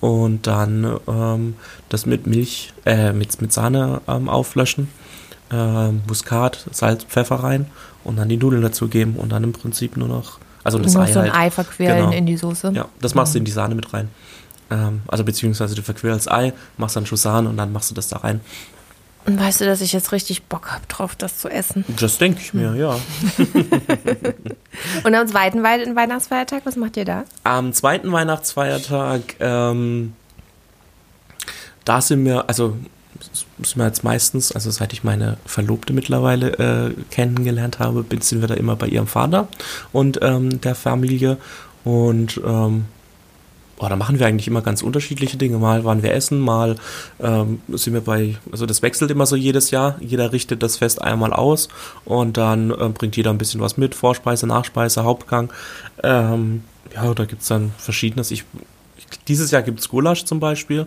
und 0.00 0.48
dann 0.48 0.98
ähm, 1.06 1.54
das 1.88 2.06
mit 2.06 2.26
Milch, 2.26 2.72
äh, 2.84 3.12
mit, 3.12 3.40
mit 3.40 3.52
Sahne 3.52 4.00
ähm, 4.08 4.28
auflöschen, 4.28 4.88
ähm, 5.52 6.02
Muskat, 6.08 6.66
Salz, 6.72 7.04
Pfeffer 7.04 7.36
rein 7.36 7.66
und 8.02 8.16
dann 8.16 8.28
die 8.28 8.36
Nudeln 8.36 8.62
dazugeben 8.62 9.14
und 9.14 9.30
dann 9.30 9.44
im 9.44 9.52
Prinzip 9.52 9.96
nur 9.96 10.08
noch, 10.08 10.38
also 10.66 10.78
das 10.78 10.94
Ei 10.96 11.12
so 11.12 11.20
ein 11.20 11.32
halt. 11.32 11.34
Ei 11.34 11.50
verquirlen 11.50 11.96
Genau. 11.98 12.12
in 12.12 12.26
die 12.26 12.36
Soße. 12.36 12.72
Ja, 12.74 12.86
das 13.00 13.14
machst 13.14 13.34
du 13.34 13.38
in 13.38 13.44
die 13.44 13.50
Sahne 13.52 13.74
mit 13.74 13.92
rein. 13.94 14.10
Ähm, 14.70 15.00
also 15.08 15.24
beziehungsweise 15.24 15.74
du 15.74 15.82
verquirlst 15.82 16.30
Ei, 16.30 16.52
machst 16.76 16.96
dann 16.96 17.06
Schuss 17.06 17.22
Sahne 17.22 17.48
und 17.48 17.56
dann 17.56 17.72
machst 17.72 17.90
du 17.90 17.94
das 17.94 18.08
da 18.08 18.18
rein. 18.18 18.40
Und 19.24 19.40
weißt 19.40 19.60
du, 19.60 19.64
dass 19.64 19.80
ich 19.80 19.92
jetzt 19.92 20.12
richtig 20.12 20.44
Bock 20.44 20.70
hab 20.72 20.88
drauf, 20.88 21.16
das 21.16 21.38
zu 21.38 21.48
essen? 21.48 21.84
Das 21.98 22.18
denke 22.18 22.40
ich 22.40 22.54
mir, 22.54 22.76
ja. 22.76 22.96
Und 25.04 25.14
am 25.14 25.26
zweiten 25.26 25.62
Wei- 25.64 25.84
Weihnachtsfeiertag, 25.96 26.62
was 26.64 26.76
macht 26.76 26.96
ihr 26.96 27.04
da? 27.04 27.24
Am 27.44 27.72
zweiten 27.72 28.12
Weihnachtsfeiertag, 28.12 29.20
ähm, 29.40 30.12
da 31.84 32.00
sind 32.00 32.24
wir, 32.24 32.48
also 32.48 32.76
sind 33.62 33.76
wir 33.76 33.86
jetzt 33.86 34.04
meistens, 34.04 34.52
also 34.52 34.70
seit 34.70 34.92
ich 34.92 35.04
meine 35.04 35.38
Verlobte 35.46 35.92
mittlerweile 35.92 36.52
äh, 36.58 36.94
kennengelernt 37.10 37.78
habe, 37.78 38.04
sind 38.20 38.40
wir 38.40 38.48
da 38.48 38.54
immer 38.54 38.76
bei 38.76 38.88
ihrem 38.88 39.06
Vater 39.06 39.48
und 39.92 40.18
ähm, 40.22 40.60
der 40.60 40.74
Familie. 40.74 41.38
Und 41.84 42.40
ähm, 42.44 42.86
oh, 43.78 43.88
da 43.88 43.96
machen 43.96 44.18
wir 44.18 44.26
eigentlich 44.26 44.48
immer 44.48 44.62
ganz 44.62 44.82
unterschiedliche 44.82 45.36
Dinge. 45.36 45.58
Mal 45.58 45.84
waren 45.84 46.02
wir 46.02 46.12
essen, 46.12 46.40
mal 46.40 46.76
ähm, 47.20 47.60
sind 47.68 47.94
wir 47.94 48.00
bei, 48.00 48.36
also 48.50 48.66
das 48.66 48.82
wechselt 48.82 49.10
immer 49.10 49.26
so 49.26 49.36
jedes 49.36 49.70
Jahr. 49.70 49.96
Jeder 50.00 50.32
richtet 50.32 50.62
das 50.62 50.78
Fest 50.78 51.02
einmal 51.02 51.32
aus 51.32 51.68
und 52.04 52.36
dann 52.36 52.74
ähm, 52.78 52.92
bringt 52.92 53.16
jeder 53.16 53.30
ein 53.30 53.38
bisschen 53.38 53.60
was 53.60 53.76
mit. 53.76 53.94
Vorspeise, 53.94 54.46
Nachspeise, 54.46 55.04
Hauptgang. 55.04 55.52
Ähm, 56.02 56.64
ja, 56.94 57.12
da 57.12 57.24
gibt's 57.24 57.48
dann 57.48 57.72
verschiedenes. 57.78 58.30
Ich, 58.30 58.44
dieses 59.28 59.50
Jahr 59.50 59.62
gibt's 59.62 59.88
Gulasch 59.88 60.24
zum 60.24 60.40
Beispiel. 60.40 60.86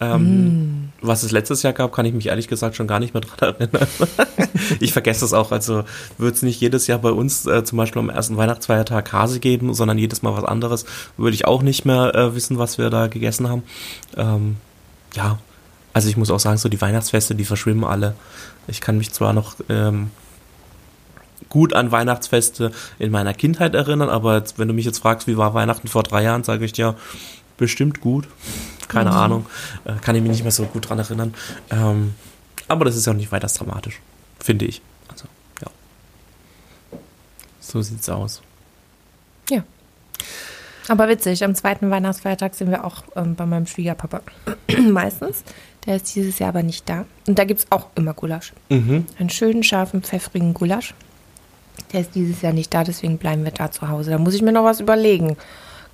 Ähm, 0.00 0.90
Was 1.00 1.22
es 1.22 1.32
letztes 1.32 1.62
Jahr 1.62 1.72
gab, 1.72 1.92
kann 1.92 2.06
ich 2.06 2.14
mich 2.14 2.26
ehrlich 2.26 2.48
gesagt 2.48 2.76
schon 2.76 2.86
gar 2.86 3.00
nicht 3.00 3.14
mehr 3.14 3.20
dran 3.22 3.54
erinnern. 3.54 3.86
ich 4.80 4.92
vergesse 4.92 5.24
es 5.24 5.32
auch. 5.32 5.52
Also 5.52 5.84
wird 6.18 6.34
es 6.34 6.42
nicht 6.42 6.60
jedes 6.60 6.86
Jahr 6.86 6.98
bei 6.98 7.10
uns 7.10 7.46
äh, 7.46 7.64
zum 7.64 7.78
Beispiel 7.78 8.00
am 8.00 8.10
ersten 8.10 8.36
Weihnachtsfeiertag 8.36 9.12
Hase 9.12 9.40
geben, 9.40 9.74
sondern 9.74 9.98
jedes 9.98 10.22
Mal 10.22 10.34
was 10.34 10.44
anderes, 10.44 10.84
würde 11.16 11.34
ich 11.34 11.46
auch 11.46 11.62
nicht 11.62 11.84
mehr 11.84 12.14
äh, 12.14 12.34
wissen, 12.34 12.58
was 12.58 12.78
wir 12.78 12.90
da 12.90 13.06
gegessen 13.06 13.48
haben. 13.48 13.62
Ähm, 14.16 14.56
ja, 15.14 15.38
also 15.92 16.08
ich 16.08 16.16
muss 16.16 16.30
auch 16.30 16.40
sagen, 16.40 16.58
so 16.58 16.68
die 16.68 16.80
Weihnachtsfeste, 16.80 17.34
die 17.34 17.44
verschwimmen 17.44 17.84
alle. 17.84 18.14
Ich 18.66 18.80
kann 18.80 18.98
mich 18.98 19.12
zwar 19.12 19.32
noch 19.32 19.56
ähm, 19.68 20.10
gut 21.48 21.72
an 21.72 21.92
Weihnachtsfeste 21.92 22.72
in 22.98 23.10
meiner 23.10 23.32
Kindheit 23.32 23.74
erinnern, 23.74 24.08
aber 24.08 24.38
jetzt, 24.38 24.58
wenn 24.58 24.68
du 24.68 24.74
mich 24.74 24.86
jetzt 24.86 24.98
fragst, 24.98 25.28
wie 25.28 25.36
war 25.36 25.54
Weihnachten 25.54 25.88
vor 25.88 26.02
drei 26.02 26.22
Jahren, 26.24 26.42
sage 26.42 26.64
ich 26.64 26.72
dir, 26.72 26.96
bestimmt 27.56 28.00
gut. 28.00 28.28
Keine 28.88 29.10
Ahnung. 29.10 29.46
Äh, 29.84 29.94
kann 30.00 30.14
ich 30.14 30.22
mich 30.22 30.30
nicht 30.30 30.42
mehr 30.42 30.52
so 30.52 30.64
gut 30.64 30.88
dran 30.88 30.98
erinnern. 30.98 31.34
Ähm, 31.70 32.14
aber 32.68 32.84
das 32.84 32.96
ist 32.96 33.06
ja 33.06 33.12
auch 33.12 33.16
nicht 33.16 33.32
weiter 33.32 33.48
dramatisch, 33.48 34.00
finde 34.38 34.66
ich. 34.66 34.82
Also, 35.08 35.26
ja. 35.62 35.70
So 37.60 37.82
sieht's 37.82 38.08
aus. 38.08 38.42
Ja. 39.50 39.64
Aber 40.88 41.08
witzig, 41.08 41.44
am 41.44 41.54
zweiten 41.54 41.90
Weihnachtsfeiertag 41.90 42.54
sind 42.54 42.70
wir 42.70 42.84
auch 42.84 43.04
ähm, 43.16 43.34
bei 43.34 43.46
meinem 43.46 43.66
Schwiegerpapa. 43.66 44.20
Meistens. 44.90 45.42
Der 45.86 45.96
ist 45.96 46.14
dieses 46.14 46.38
Jahr 46.38 46.50
aber 46.50 46.62
nicht 46.62 46.88
da. 46.88 47.04
Und 47.26 47.38
da 47.38 47.44
gibt 47.44 47.60
es 47.60 47.66
auch 47.70 47.88
immer 47.94 48.14
Gulasch. 48.14 48.52
Mhm. 48.70 49.06
Einen 49.18 49.30
schönen, 49.30 49.62
scharfen, 49.62 50.02
pfeffrigen 50.02 50.54
Gulasch. 50.54 50.94
Der 51.92 52.00
ist 52.00 52.14
dieses 52.14 52.40
Jahr 52.42 52.52
nicht 52.52 52.72
da, 52.72 52.84
deswegen 52.84 53.18
bleiben 53.18 53.44
wir 53.44 53.50
da 53.50 53.70
zu 53.70 53.88
Hause. 53.88 54.10
Da 54.10 54.18
muss 54.18 54.34
ich 54.34 54.42
mir 54.42 54.52
noch 54.52 54.64
was 54.64 54.80
überlegen. 54.80 55.36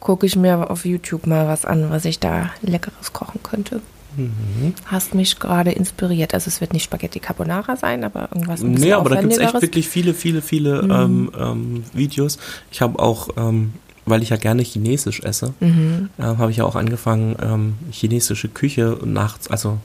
Gucke 0.01 0.27
ich 0.27 0.37
mir 0.37 0.71
auf 0.71 0.85
YouTube 0.85 1.27
mal 1.27 1.47
was 1.47 1.65
an, 1.65 1.91
was 1.91 2.05
ich 2.05 2.19
da 2.19 2.51
leckeres 2.63 3.13
kochen 3.13 3.43
könnte. 3.43 3.81
Mhm. 4.17 4.75
Hast 4.87 5.15
mich 5.15 5.39
gerade 5.39 5.71
inspiriert. 5.71 6.35
Also 6.35 6.49
es 6.49 6.61
wird 6.61 6.73
nicht 6.73 6.85
Spaghetti 6.85 7.21
Carbonara 7.21 7.77
sein, 7.77 8.03
aber 8.03 8.29
irgendwas 8.33 8.63
ein 8.63 8.73
Nee, 8.73 8.93
aber 8.93 9.11
da 9.11 9.21
gibt 9.21 9.33
es 9.33 9.39
echt 9.39 9.61
wirklich 9.61 9.89
viele, 9.89 10.15
viele, 10.15 10.43
viele 10.43 10.81
ähm, 10.81 11.31
ähm, 11.39 11.85
Videos. 11.93 12.39
Ich 12.73 12.81
habe 12.81 12.99
auch, 12.99 13.29
ähm, 13.37 13.75
weil 14.07 14.23
ich 14.23 14.31
ja 14.31 14.37
gerne 14.37 14.63
Chinesisch 14.63 15.21
esse, 15.21 15.55
ähm, 15.61 16.09
habe 16.19 16.51
ich 16.51 16.57
ja 16.57 16.65
auch 16.65 16.75
angefangen, 16.75 17.37
ähm, 17.41 17.75
chinesische 17.93 18.49
Küche 18.49 18.99
nach, 19.05 19.39
also 19.49 19.79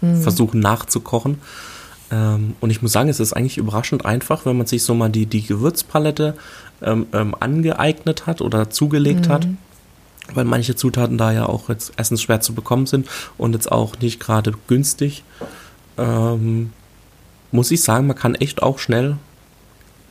versuchen 0.00 0.58
nachzukochen. 0.58 1.38
Ähm, 2.12 2.54
und 2.60 2.70
ich 2.70 2.82
muss 2.82 2.92
sagen, 2.92 3.08
es 3.08 3.18
ist 3.18 3.32
eigentlich 3.32 3.58
überraschend 3.58 4.04
einfach, 4.04 4.44
wenn 4.46 4.56
man 4.56 4.66
sich 4.66 4.84
so 4.84 4.94
mal 4.94 5.08
die, 5.08 5.26
die 5.26 5.42
Gewürzpalette 5.42 6.34
ähm, 6.82 7.06
ähm, 7.12 7.34
angeeignet 7.40 8.26
hat 8.26 8.40
oder 8.40 8.70
zugelegt 8.70 9.28
hat. 9.28 9.48
Weil 10.34 10.44
manche 10.44 10.76
Zutaten 10.76 11.18
da 11.18 11.32
ja 11.32 11.46
auch 11.46 11.68
jetzt 11.68 11.94
erstens 11.96 12.22
schwer 12.22 12.40
zu 12.40 12.54
bekommen 12.54 12.86
sind 12.86 13.08
und 13.38 13.54
jetzt 13.54 13.72
auch 13.72 13.98
nicht 13.98 14.20
gerade 14.20 14.52
günstig. 14.68 15.24
Ähm, 15.98 16.72
muss 17.50 17.70
ich 17.70 17.82
sagen, 17.82 18.06
man 18.06 18.16
kann 18.16 18.34
echt 18.36 18.62
auch 18.62 18.78
schnell 18.78 19.16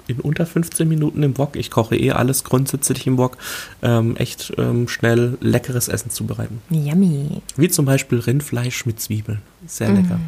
in 0.07 0.19
unter 0.19 0.45
15 0.45 0.87
Minuten 0.87 1.23
im 1.23 1.37
Wok, 1.37 1.55
ich 1.55 1.71
koche 1.71 1.95
eh 1.95 2.11
alles 2.11 2.43
grundsätzlich 2.43 3.07
im 3.07 3.17
Wok, 3.17 3.37
ähm, 3.81 4.17
echt 4.17 4.53
ähm, 4.57 4.87
schnell 4.87 5.37
leckeres 5.39 5.87
Essen 5.87 6.11
zubereiten. 6.11 6.61
Yummy. 6.69 7.41
Wie 7.55 7.69
zum 7.69 7.85
Beispiel 7.85 8.19
Rindfleisch 8.19 8.85
mit 8.85 8.99
Zwiebeln. 8.99 9.41
Sehr 9.65 9.89
lecker. 9.89 10.19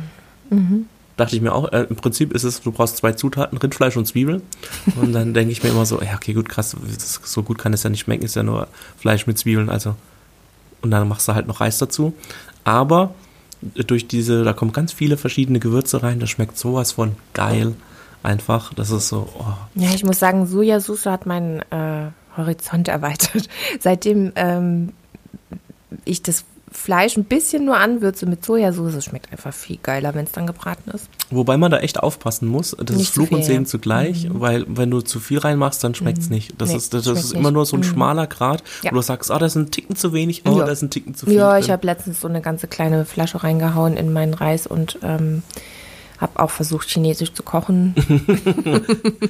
Dachte 1.16 1.36
ich 1.36 1.42
mir 1.42 1.54
auch, 1.54 1.72
äh, 1.72 1.86
im 1.90 1.96
Prinzip 1.96 2.34
ist 2.34 2.44
es, 2.44 2.62
du 2.62 2.72
brauchst 2.72 2.98
zwei 2.98 3.12
Zutaten, 3.14 3.58
Rindfleisch 3.58 3.98
und 3.98 4.06
Zwiebeln. 4.06 4.42
Und 4.96 5.14
dann 5.14 5.34
denke 5.34 5.52
ich 5.52 5.64
mir 5.64 5.70
immer 5.70 5.86
so, 5.86 6.02
ja, 6.02 6.16
okay, 6.16 6.34
gut, 6.34 6.50
krass, 6.50 6.76
das, 6.88 7.22
so 7.24 7.44
gut 7.44 7.60
kann 7.60 7.74
es 7.74 7.84
ja 7.84 7.90
nicht 7.90 8.02
schmecken, 8.02 8.26
ist 8.26 8.36
ja 8.36 8.44
nur 8.44 8.68
Fleisch 8.98 9.28
mit 9.28 9.38
Zwiebeln, 9.38 9.70
also. 9.70 9.96
Und 10.82 10.92
dann 10.92 11.08
machst 11.08 11.28
du 11.28 11.36
halt 11.36 11.48
noch 11.48 11.62
Reis 11.62 11.78
dazu. 11.78 12.14
Aber 12.64 13.14
durch 13.62 14.08
diese, 14.08 14.44
da 14.44 14.54
kommen 14.54 14.74
ganz 14.74 14.92
viele 14.92 15.18
verschiedene 15.18 15.60
Gewürze 15.60 16.04
rein, 16.04 16.20
das 16.20 16.30
schmeckt 16.30 16.58
sowas 16.58 16.94
von 16.94 17.16
geil. 17.34 17.76
Einfach, 18.24 18.74
das 18.74 18.90
ist 18.90 19.10
so, 19.10 19.28
oh, 19.38 19.54
Ja, 19.76 19.90
ich 19.94 20.04
muss 20.04 20.20
sagen, 20.20 20.48
Sojasauce 20.48 21.06
hat 21.08 21.26
meinen 21.26 21.60
äh, 21.72 22.10
Horizont 22.38 22.88
erweitert. 22.88 23.50
Seitdem 23.80 24.32
ähm, 24.36 24.94
ich 26.06 26.24
das 26.24 26.46
Fleisch 26.74 27.16
ein 27.18 27.24
bisschen 27.24 27.66
nur 27.66 27.78
anwürze 27.78 28.26
mit 28.26 28.44
Sojasauce, 28.44 28.96
es 28.96 29.06
schmeckt 29.06 29.32
einfach 29.32 29.54
viel 29.54 29.78
geiler, 29.82 30.14
wenn 30.16 30.26
es 30.26 30.32
dann 30.32 30.48
gebraten 30.48 30.90
ist. 30.92 31.08
Wobei 31.30 31.56
man 31.56 31.72
da 31.72 31.80
echt 31.80 32.00
aufpassen 32.02 32.48
muss. 32.48 32.76
Das 32.84 32.98
Nicht 32.98 33.08
ist 33.10 33.14
Fluch 33.14 33.32
und 33.32 33.44
Segen 33.44 33.54
ja. 33.54 33.60
Mhm. 33.62 33.66
zugleich, 33.68 34.28
weil 34.32 34.66
wenn 34.68 34.90
du 34.92 35.02
zu 35.02 35.20
viel 35.20 35.38
reinmachst, 35.40 35.84
dann 35.84 35.94
schmeckt's 35.96 36.30
nicht. 36.30 36.56
Das 36.60 36.70
Nee, 36.70 36.76
ist, 36.78 36.94
das 36.94 37.06
schmeckt 37.06 37.20
ist 37.20 37.32
immer 37.34 37.44
nicht. 37.44 37.54
nur 37.54 37.66
so 37.66 37.78
ein 37.78 37.82
Mhm. 37.82 37.84
schmaler 37.86 38.28
Grad, 38.28 38.64
Ja. 38.82 38.92
wo 38.92 38.96
du 38.96 39.02
sagst, 39.02 39.32
ah, 39.32 39.38
da 39.40 39.46
ist 39.46 39.56
ein 39.56 39.72
Ticken 39.72 39.96
zu 39.96 40.14
wenig, 40.14 40.44
oh, 40.46 40.58
Ja. 40.58 40.66
da 40.66 40.72
ist 40.72 40.82
ein 40.82 40.90
Ticken 40.90 41.14
zu 41.16 41.28
viel. 41.28 41.36
Ja, 41.36 41.58
ich 41.58 41.70
habe 41.70 41.86
letztens 41.86 42.20
so 42.20 42.28
eine 42.28 42.42
ganze 42.42 42.68
kleine 42.68 43.06
Flasche 43.06 43.44
reingehauen 43.44 43.96
in 43.96 44.12
meinen 44.12 44.34
Reis 44.34 44.66
und 44.68 44.98
ähm, 45.04 45.44
habe 46.24 46.40
auch 46.40 46.50
versucht, 46.50 46.90
chinesisch 46.90 47.34
zu 47.34 47.44
kochen. 47.44 47.94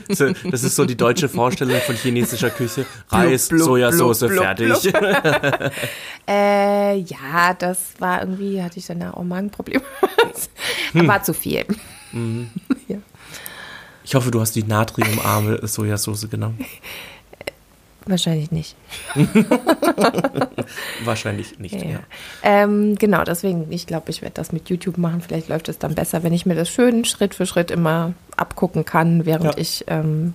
Das 0.07 0.63
ist 0.63 0.75
so 0.75 0.85
die 0.85 0.95
deutsche 0.95 1.27
Vorstellung 1.27 1.79
von 1.81 1.95
chinesischer 1.95 2.49
Küche. 2.49 2.85
Reis, 3.09 3.49
blub, 3.49 3.63
Sojasauce, 3.63 4.19
blub, 4.19 4.31
blub, 4.31 4.43
fertig. 4.43 4.93
Äh, 6.25 6.99
ja, 6.99 7.53
das 7.53 7.95
war 7.99 8.21
irgendwie, 8.21 8.63
hatte 8.63 8.79
ich 8.79 8.85
dann 8.85 9.03
auch 9.03 9.23
Magenprobleme. 9.23 9.83
Hm. 10.93 11.07
War 11.07 11.21
zu 11.21 11.33
viel. 11.33 11.65
ja. 12.87 12.97
Ich 14.05 14.15
hoffe, 14.15 14.31
du 14.31 14.39
hast 14.39 14.55
die 14.55 14.63
natriumarme 14.63 15.67
Sojasauce 15.67 16.29
genommen. 16.29 16.63
Wahrscheinlich 18.05 18.51
nicht. 18.51 18.75
Wahrscheinlich 21.05 21.59
nicht, 21.59 21.75
ja. 21.75 21.83
Ja. 21.83 21.99
Ähm, 22.43 22.95
genau, 22.95 23.23
deswegen, 23.23 23.71
ich 23.71 23.87
glaube, 23.87 24.09
ich 24.09 24.21
werde 24.21 24.35
das 24.35 24.51
mit 24.51 24.69
YouTube 24.69 24.97
machen. 24.97 25.21
Vielleicht 25.21 25.47
läuft 25.49 25.69
es 25.69 25.79
dann 25.79 25.95
besser, 25.95 26.23
wenn 26.23 26.33
ich 26.33 26.45
mir 26.45 26.55
das 26.55 26.69
schön 26.69 27.05
Schritt 27.05 27.33
für 27.35 27.45
Schritt 27.45 27.71
immer 27.71 28.13
abgucken 28.35 28.85
kann, 28.85 29.25
während 29.25 29.45
Ja. 29.45 29.57
ich 29.57 29.85
ähm, 29.87 30.33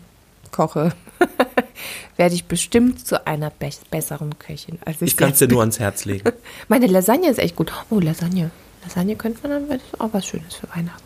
koche. 0.51 0.93
werde 2.17 2.35
ich 2.35 2.47
bestimmt 2.47 3.07
zu 3.07 3.27
einer 3.27 3.51
be 3.51 3.69
besseren 3.91 4.39
Köchin. 4.39 4.79
Als 4.85 5.03
ich 5.03 5.09
Ich 5.09 5.17
kann 5.17 5.31
es 5.31 5.39
dir 5.39 5.49
nur 5.49 5.61
ans 5.61 5.79
Herz 5.79 6.05
legen. 6.05 6.31
Meine 6.69 6.87
Lasagne 6.87 7.29
ist 7.31 7.39
echt 7.39 7.57
gut. 7.57 7.73
Oh, 7.91 8.01
Lasagne. 8.01 8.51
Lasagne 8.83 9.17
könnte 9.17 9.47
man 9.47 9.69
dann, 9.69 9.79
das 9.79 10.01
auch 10.01 10.13
was 10.13 10.27
Schönes 10.27 10.55
für 10.55 10.69
Weihnachten. 10.75 11.03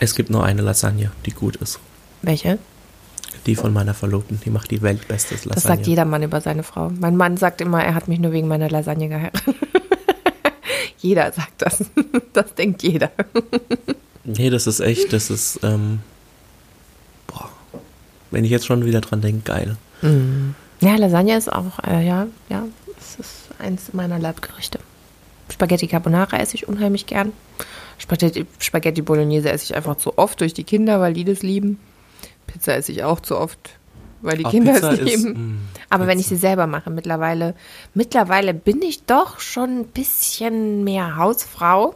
Es 0.00 0.14
gibt 0.14 0.30
nur 0.30 0.44
eine 0.44 0.62
Lasagne, 0.62 1.10
die 1.24 1.30
gut 1.30 1.56
ist. 1.56 1.78
Welche? 2.22 2.58
Die 3.46 3.54
von 3.56 3.72
meiner 3.72 3.94
Verlobten. 3.94 4.40
Die 4.44 4.50
macht 4.50 4.70
die 4.70 4.80
weltbeste 4.82 5.34
Lasagne. 5.34 5.54
Das 5.54 5.62
sagt 5.64 5.86
jeder 5.86 6.04
Mann 6.04 6.22
über 6.22 6.40
seine 6.40 6.62
Frau. 6.62 6.90
Mein 6.98 7.16
Mann 7.16 7.36
sagt 7.36 7.60
immer, 7.60 7.84
er 7.84 7.94
hat 7.94 8.08
mich 8.08 8.18
nur 8.18 8.32
wegen 8.32 8.48
meiner 8.48 8.70
Lasagne 8.70 9.08
geheiratet. 9.08 9.54
jeder 10.98 11.32
sagt 11.32 11.52
das. 11.58 11.84
Das 12.32 12.52
denkt 12.54 12.82
jeder. 12.82 13.12
Nee, 14.24 14.50
das 14.50 14.66
ist 14.66 14.80
echt, 14.80 15.12
das 15.12 15.30
ist, 15.30 15.60
ähm, 15.62 16.00
boah, 17.28 17.48
wenn 18.32 18.44
ich 18.44 18.50
jetzt 18.50 18.66
schon 18.66 18.84
wieder 18.84 19.00
dran 19.00 19.20
denke, 19.20 19.42
geil. 19.44 19.76
Ja, 20.80 20.96
Lasagne 20.96 21.36
ist 21.36 21.52
auch, 21.52 21.78
äh, 21.86 22.04
ja, 22.04 22.26
ja, 22.48 22.64
es 22.98 23.14
ist 23.20 23.48
eins 23.60 23.92
meiner 23.92 24.18
Leibgerichte. 24.18 24.80
Spaghetti 25.50 25.86
Carbonara 25.86 26.38
esse 26.38 26.56
ich 26.56 26.66
unheimlich 26.66 27.06
gern. 27.06 27.32
Spaghetti, 27.98 28.46
Spaghetti 28.58 29.02
Bolognese 29.02 29.50
esse 29.50 29.64
ich 29.64 29.76
einfach 29.76 29.96
zu 29.96 30.18
oft 30.18 30.40
durch 30.40 30.54
die 30.54 30.64
Kinder, 30.64 31.00
weil 31.00 31.14
die 31.14 31.24
das 31.24 31.42
lieben. 31.42 31.78
Pizza 32.54 32.74
esse 32.76 32.92
ich 32.92 33.04
auch 33.04 33.20
zu 33.20 33.36
oft, 33.38 33.58
weil 34.22 34.38
die 34.38 34.46
Ah, 34.46 34.50
Kinder 34.50 34.72
Pizza 34.72 34.92
es 34.92 35.00
ist, 35.00 35.06
lieben. 35.24 35.32
mm, 35.32 35.68
Aber 35.90 36.06
wenn 36.06 36.18
ich 36.18 36.24
Pizza. 36.26 36.36
sie 36.36 36.40
selber 36.40 36.66
mache, 36.66 36.88
mittlerweile, 36.88 37.54
mittlerweile 37.92 38.54
bin 38.54 38.80
ich 38.80 39.04
doch 39.04 39.38
schon 39.40 39.80
ein 39.80 39.84
bisschen 39.88 40.82
mehr 40.84 41.16
Hausfrau, 41.16 41.94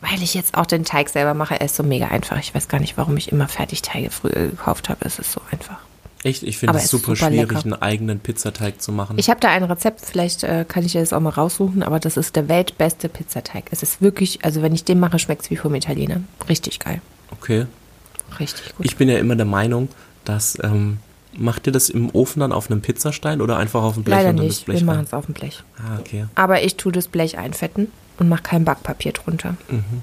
weil 0.00 0.22
ich 0.22 0.34
jetzt 0.34 0.56
auch 0.56 0.66
den 0.66 0.84
Teig 0.84 1.08
selber 1.08 1.34
mache. 1.34 1.58
Er 1.58 1.66
ist 1.66 1.74
so 1.74 1.82
mega 1.82 2.06
einfach. 2.08 2.38
Ich 2.38 2.54
weiß 2.54 2.68
gar 2.68 2.78
nicht, 2.78 2.96
warum 2.96 3.16
ich 3.16 3.32
immer 3.32 3.48
Fertigteige 3.48 4.10
früher 4.10 4.30
gekauft 4.50 4.88
habe. 4.88 5.04
Es 5.04 5.18
ist 5.18 5.32
so 5.32 5.40
einfach. 5.50 5.78
Echt, 6.24 6.42
ich 6.42 6.58
finde 6.58 6.76
es 6.76 6.84
ist 6.84 6.90
super, 6.90 7.14
super 7.16 7.30
schwierig, 7.30 7.50
lecker. 7.50 7.64
einen 7.64 7.74
eigenen 7.74 8.18
Pizzateig 8.20 8.82
zu 8.82 8.90
machen. 8.92 9.18
Ich 9.18 9.30
habe 9.30 9.38
da 9.40 9.48
ein 9.50 9.62
Rezept, 9.62 10.00
vielleicht 10.04 10.42
äh, 10.42 10.64
kann 10.66 10.84
ich 10.84 10.92
das 10.94 11.12
auch 11.12 11.20
mal 11.20 11.30
raussuchen, 11.30 11.82
aber 11.84 12.00
das 12.00 12.16
ist 12.16 12.34
der 12.36 12.48
weltbeste 12.48 13.08
Pizzateig. 13.08 13.66
Es 13.70 13.82
ist 13.84 14.02
wirklich, 14.02 14.44
also 14.44 14.60
wenn 14.62 14.74
ich 14.74 14.84
den 14.84 14.98
mache, 14.98 15.18
schmeckt 15.20 15.42
es 15.42 15.50
wie 15.50 15.56
vom 15.56 15.74
Italiener. 15.76 16.20
Richtig 16.48 16.80
geil. 16.80 17.00
okay. 17.32 17.66
Richtig 18.38 18.76
gut. 18.76 18.86
Ich 18.86 18.96
bin 18.96 19.08
ja 19.08 19.18
immer 19.18 19.36
der 19.36 19.46
Meinung, 19.46 19.88
dass, 20.24 20.58
ähm, 20.62 20.98
macht 21.36 21.66
ihr 21.66 21.72
das 21.72 21.88
im 21.88 22.10
Ofen 22.14 22.40
dann 22.40 22.52
auf 22.52 22.70
einem 22.70 22.80
Pizzastein 22.80 23.40
oder 23.40 23.56
einfach 23.56 23.82
auf 23.82 23.94
dem 23.94 24.04
Blech 24.04 24.16
Leider 24.16 24.30
und 24.30 24.36
dann 24.38 24.46
nicht, 24.46 24.58
das 24.60 24.64
Blech 24.64 24.80
wir 24.80 24.86
machen 24.86 25.04
es 25.04 25.12
auf 25.14 25.26
dem 25.26 25.34
Blech. 25.34 25.62
Ah, 25.78 25.98
okay. 26.00 26.26
Aber 26.34 26.62
ich 26.62 26.76
tue 26.76 26.92
das 26.92 27.08
Blech 27.08 27.38
einfetten 27.38 27.90
und 28.18 28.28
mache 28.28 28.42
kein 28.42 28.64
Backpapier 28.64 29.12
drunter. 29.12 29.54
Mhm. 29.70 30.02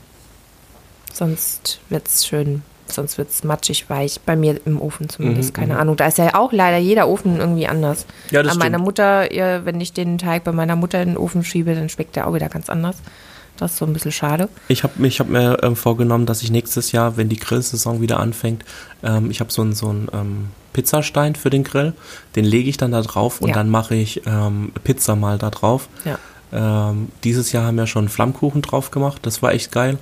Sonst 1.13 1.79
wird 1.89 2.07
es 2.07 2.25
schön, 2.27 2.61
sonst 2.87 3.17
wird 3.17 3.29
es 3.29 3.43
matschig 3.43 3.89
weich. 3.89 4.19
Bei 4.25 4.35
mir 4.35 4.59
im 4.65 4.81
Ofen 4.81 5.07
zumindest, 5.09 5.51
Mhm, 5.51 5.53
keine 5.53 5.73
mhm. 5.75 5.79
Ahnung. 5.79 5.97
Da 5.97 6.07
ist 6.07 6.17
ja 6.17 6.35
auch 6.35 6.51
leider 6.51 6.77
jeder 6.77 7.07
Ofen 7.07 7.37
irgendwie 7.37 7.67
anders. 7.67 8.05
Ja, 8.31 8.43
das 8.43 8.53
An 8.53 8.59
meiner. 8.59 8.79
Mutter, 8.79 9.27
wenn 9.63 9.79
ich 9.79 9.93
den 9.93 10.17
Teig 10.17 10.43
bei 10.43 10.51
meiner 10.51 10.75
Mutter 10.75 11.01
in 11.01 11.09
den 11.09 11.17
Ofen 11.17 11.43
schiebe, 11.43 11.73
dann 11.75 11.89
schmeckt 11.89 12.15
der 12.15 12.27
auch 12.27 12.33
wieder 12.33 12.49
ganz 12.49 12.69
anders. 12.69 12.97
Das 13.57 13.71
ist 13.73 13.77
so 13.77 13.85
ein 13.85 13.93
bisschen 13.93 14.11
schade. 14.11 14.49
Ich 14.67 14.83
habe 14.83 15.07
ich 15.07 15.19
hab 15.19 15.29
mir 15.29 15.59
ähm, 15.63 15.75
vorgenommen, 15.75 16.25
dass 16.25 16.41
ich 16.41 16.51
nächstes 16.51 16.91
Jahr, 16.91 17.15
wenn 17.17 17.29
die 17.29 17.37
Grillsaison 17.37 18.01
wieder 18.01 18.19
anfängt, 18.19 18.65
ähm, 19.03 19.31
ich 19.31 19.39
habe 19.39 19.51
so 19.51 19.61
einen 19.61 19.73
so 19.73 19.89
ähm, 19.91 20.49
Pizzastein 20.73 21.35
für 21.35 21.49
den 21.49 21.63
Grill, 21.63 21.93
den 22.35 22.43
lege 22.43 22.69
ich 22.69 22.75
dann 22.77 22.91
da 22.91 23.01
drauf 23.01 23.39
und 23.41 23.49
Ja. 23.49 23.55
dann 23.55 23.69
mache 23.69 23.95
ich 23.95 24.21
ähm, 24.25 24.71
Pizza 24.83 25.15
mal 25.15 25.37
da 25.37 25.49
drauf. 25.51 25.87
Ja. 26.03 26.19
Ähm, 26.51 27.09
dieses 27.23 27.53
Jahr 27.53 27.65
haben 27.65 27.77
wir 27.77 27.87
schon 27.87 28.09
Flammkuchen 28.09 28.61
drauf 28.61 28.91
gemacht, 28.91 29.19
das 29.25 29.41
war 29.41 29.53
echt 29.53 29.71
geil. 29.71 29.97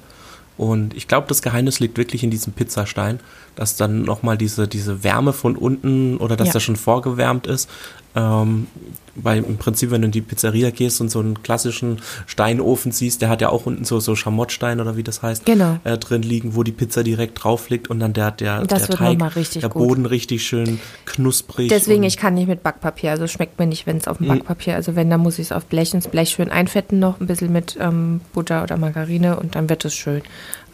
Und 0.55 0.93
ich 0.95 1.07
glaube, 1.07 1.25
das 1.27 1.41
Geheimnis 1.41 1.79
liegt 1.79 1.97
wirklich 1.97 2.23
in 2.23 2.29
diesem 2.29 2.53
Pizzastein, 2.53 3.19
dass 3.55 3.75
dann 3.75 4.03
nochmal 4.03 4.37
diese, 4.37 4.67
diese 4.67 5.03
Wärme 5.03 5.33
von 5.33 5.55
unten 5.55 6.17
oder 6.17 6.35
dass 6.35 6.47
Ja. 6.49 6.53
der 6.53 6.59
schon 6.59 6.75
vorgewärmt 6.75 7.47
ist. 7.47 7.69
Ähm, 8.15 8.67
weil 9.15 9.43
im 9.43 9.57
Prinzip, 9.57 9.91
wenn 9.91 10.01
du 10.01 10.07
in 10.07 10.11
die 10.11 10.21
Pizzeria 10.21 10.71
gehst 10.71 10.99
und 10.99 11.09
so 11.11 11.19
einen 11.19 11.43
klassischen 11.43 11.99
Steinofen 12.25 12.91
siehst, 12.91 13.21
der 13.21 13.29
hat 13.29 13.41
ja 13.41 13.49
auch 13.49 13.67
unten 13.67 13.85
so, 13.85 13.99
so 13.99 14.15
Schamottstein 14.15 14.79
oder 14.81 14.97
wie 14.97 15.03
das 15.03 15.21
heißt, 15.21 15.45
Genau. 15.45 15.77
äh, 15.83 15.97
drin 15.99 16.23
liegen, 16.23 16.55
wo 16.55 16.63
die 16.63 16.71
Pizza 16.71 17.03
direkt 17.03 17.43
drauf 17.43 17.69
liegt 17.69 17.89
und 17.91 17.99
dann 17.99 18.13
der, 18.13 18.31
der, 18.31 18.65
Das 18.65 18.87
der 18.87 18.95
Teig, 18.97 19.19
der 19.19 19.69
gut. 19.69 19.87
Boden 19.87 20.05
richtig 20.07 20.43
schön 20.45 20.79
knusprig. 21.05 21.69
Deswegen, 21.69 22.03
ich 22.03 22.17
kann 22.17 22.33
nicht 22.33 22.47
mit 22.47 22.63
Backpapier. 22.63 23.11
Also 23.11 23.27
schmeckt 23.27 23.59
mir 23.59 23.67
nicht, 23.67 23.85
wenn 23.85 23.97
es 23.97 24.07
auf 24.07 24.17
dem 24.17 24.25
Mhm. 24.27 24.29
Backpapier, 24.39 24.75
also 24.75 24.95
wenn, 24.95 25.09
dann 25.11 25.21
muss 25.21 25.37
ich 25.37 25.47
es 25.47 25.51
auf 25.51 25.65
Blech 25.65 25.93
ins 25.93 26.07
Blech 26.07 26.29
schön 26.29 26.49
einfetten 26.49 26.97
noch, 26.99 27.19
ein 27.19 27.27
bisschen 27.27 27.51
mit 27.51 27.77
ähm, 27.79 28.21
Butter 28.33 28.63
oder 28.63 28.77
Margarine 28.77 29.39
und 29.39 29.55
dann 29.55 29.69
wird 29.69 29.85
es 29.85 29.93
schön. 29.93 30.23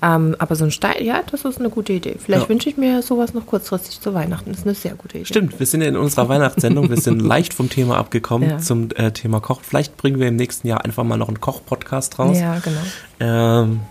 Ähm, 0.01 0.35
aber 0.39 0.55
so 0.55 0.63
ein 0.63 0.71
Stein, 0.71 1.03
ja, 1.03 1.21
das 1.29 1.43
ist 1.43 1.59
eine 1.59 1.69
gute 1.69 1.91
Idee. 1.93 2.15
Vielleicht 2.17 2.43
Ja. 2.43 2.49
wünsche 2.49 2.69
ich 2.69 2.77
mir 2.77 3.01
sowas 3.01 3.33
noch 3.33 3.45
kurzfristig 3.45 3.99
zu 3.99 4.13
Weihnachten. 4.13 4.51
Das 4.51 4.59
ist 4.61 4.65
eine 4.65 4.75
sehr 4.75 4.95
gute 4.95 5.17
Idee. 5.17 5.25
Stimmt, 5.25 5.59
wir 5.59 5.65
sind 5.65 5.81
in 5.81 5.97
unserer 5.97 6.29
Weihnachtssendung, 6.29 6.89
wir 6.89 6.97
sind 7.01 7.19
leicht 7.21 7.53
vom 7.53 7.69
Thema 7.69 7.97
abgekommen 7.97 8.49
Ja. 8.49 8.57
zum 8.59 8.91
äh, 8.91 9.11
Thema 9.11 9.41
Koch. 9.41 9.59
Vielleicht 9.61 9.97
bringen 9.97 10.19
wir 10.19 10.27
im 10.29 10.37
nächsten 10.37 10.67
Jahr 10.67 10.85
einfach 10.85 11.03
mal 11.03 11.17
noch 11.17 11.27
einen 11.27 11.41
Koch-Podcast 11.41 12.17
raus. 12.17 12.39
Ja, 12.39 12.59
genau. 12.59 12.79
Ähm, 13.19 13.81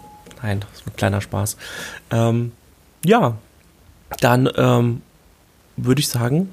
nein, 0.42 0.60
das 0.60 0.80
ist 0.80 0.86
ein 0.86 0.96
kleiner 0.96 1.20
Spaß. 1.20 1.56
Ähm, 2.10 2.52
ja, 3.04 3.36
dann 4.20 4.48
ähm, 4.56 5.02
würde 5.76 6.00
ich 6.00 6.08
sagen, 6.08 6.48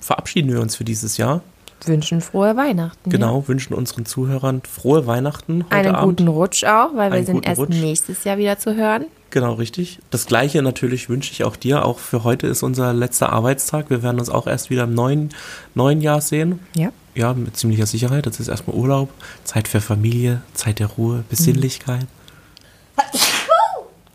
verabschieden 0.00 0.52
wir 0.52 0.60
uns 0.60 0.76
für 0.76 0.84
dieses 0.84 1.16
Jahr. 1.16 1.42
Wünschen 1.86 2.20
frohe 2.20 2.56
Weihnachten. 2.56 3.10
Genau, 3.10 3.46
wünschen 3.48 3.74
unseren 3.74 4.06
Zuhörern 4.06 4.62
frohe 4.70 5.06
Weihnachten 5.06 5.64
heute 5.64 5.74
Einen 5.76 5.94
Abend. 5.94 6.18
guten 6.18 6.28
Rutsch 6.28 6.64
auch, 6.64 6.94
weil 6.94 7.10
wir 7.10 7.16
Einen 7.18 7.26
sind 7.26 7.34
guten 7.36 7.48
erst 7.48 7.60
Rutsch. 7.60 7.70
nächstes 7.80 8.24
Jahr 8.24 8.38
wieder 8.38 8.58
zu 8.58 8.74
hören. 8.74 9.06
Genau, 9.30 9.54
richtig. 9.54 10.00
Das 10.10 10.26
gleiche 10.26 10.60
natürlich 10.60 11.08
wünsche 11.08 11.30
ich 11.32 11.44
auch 11.44 11.54
dir. 11.56 11.84
Auch 11.84 11.98
für 12.00 12.24
heute 12.24 12.48
ist 12.48 12.62
unser 12.64 12.92
letzter 12.92 13.32
Arbeitstag. 13.32 13.88
Wir 13.88 14.02
werden 14.02 14.18
uns 14.18 14.28
auch 14.28 14.46
erst 14.48 14.70
wieder 14.70 14.84
im 14.84 14.94
neuen, 14.94 15.30
neuen 15.74 16.00
Jahr 16.00 16.20
sehen. 16.20 16.58
Ja. 16.74 16.90
Ja, 17.14 17.34
mit 17.34 17.56
ziemlicher 17.56 17.86
Sicherheit. 17.86 18.26
Das 18.26 18.40
ist 18.40 18.48
erstmal 18.48 18.76
Urlaub, 18.76 19.08
Zeit 19.44 19.68
für 19.68 19.80
Familie, 19.80 20.42
Zeit 20.54 20.78
der 20.80 20.86
Ruhe, 20.88 21.24
Besinnlichkeit. 21.28 22.06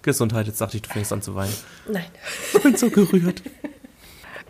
Gesundheit, 0.01 0.47
jetzt 0.47 0.61
dachte 0.61 0.77
ich, 0.77 0.83
du 0.83 0.89
fängst 0.89 1.11
an 1.11 1.21
zu 1.21 1.33
weinen. 1.35 1.53
Nein. 1.91 2.05
Ich 2.53 2.61
bin 2.61 2.75
so 2.77 2.89
gerührt. 2.89 3.41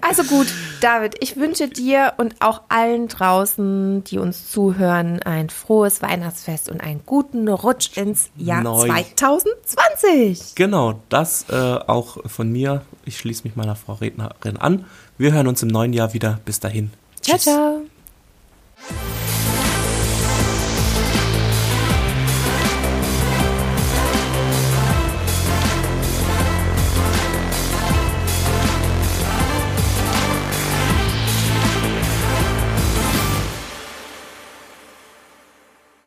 Also 0.07 0.23
gut, 0.23 0.47
David, 0.81 1.15
ich 1.19 1.35
wünsche 1.35 1.67
dir 1.67 2.13
und 2.17 2.35
auch 2.39 2.61
allen 2.69 3.07
draußen, 3.07 4.03
die 4.03 4.19
uns 4.19 4.51
zuhören, 4.51 5.21
ein 5.23 5.49
frohes 5.49 6.03
Weihnachtsfest 6.03 6.69
und 6.69 6.79
einen 6.81 7.01
guten 7.07 7.47
Rutsch 7.47 7.97
ins 7.97 8.29
Jahr 8.37 8.61
Neu. 8.61 8.87
2020. 8.87 10.53
Genau, 10.53 11.01
das 11.09 11.45
äh, 11.49 11.55
auch 11.55 12.17
von 12.29 12.51
mir. 12.51 12.83
Ich 13.03 13.17
schließe 13.17 13.43
mich 13.45 13.55
meiner 13.55 13.75
Frau 13.75 13.93
Rednerin 13.93 14.57
an. 14.57 14.85
Wir 15.17 15.33
hören 15.33 15.47
uns 15.47 15.63
im 15.63 15.69
neuen 15.69 15.93
Jahr 15.93 16.13
wieder. 16.13 16.39
Bis 16.45 16.59
dahin. 16.59 16.91
Ciao, 17.21 17.39
ciao. 17.39 17.81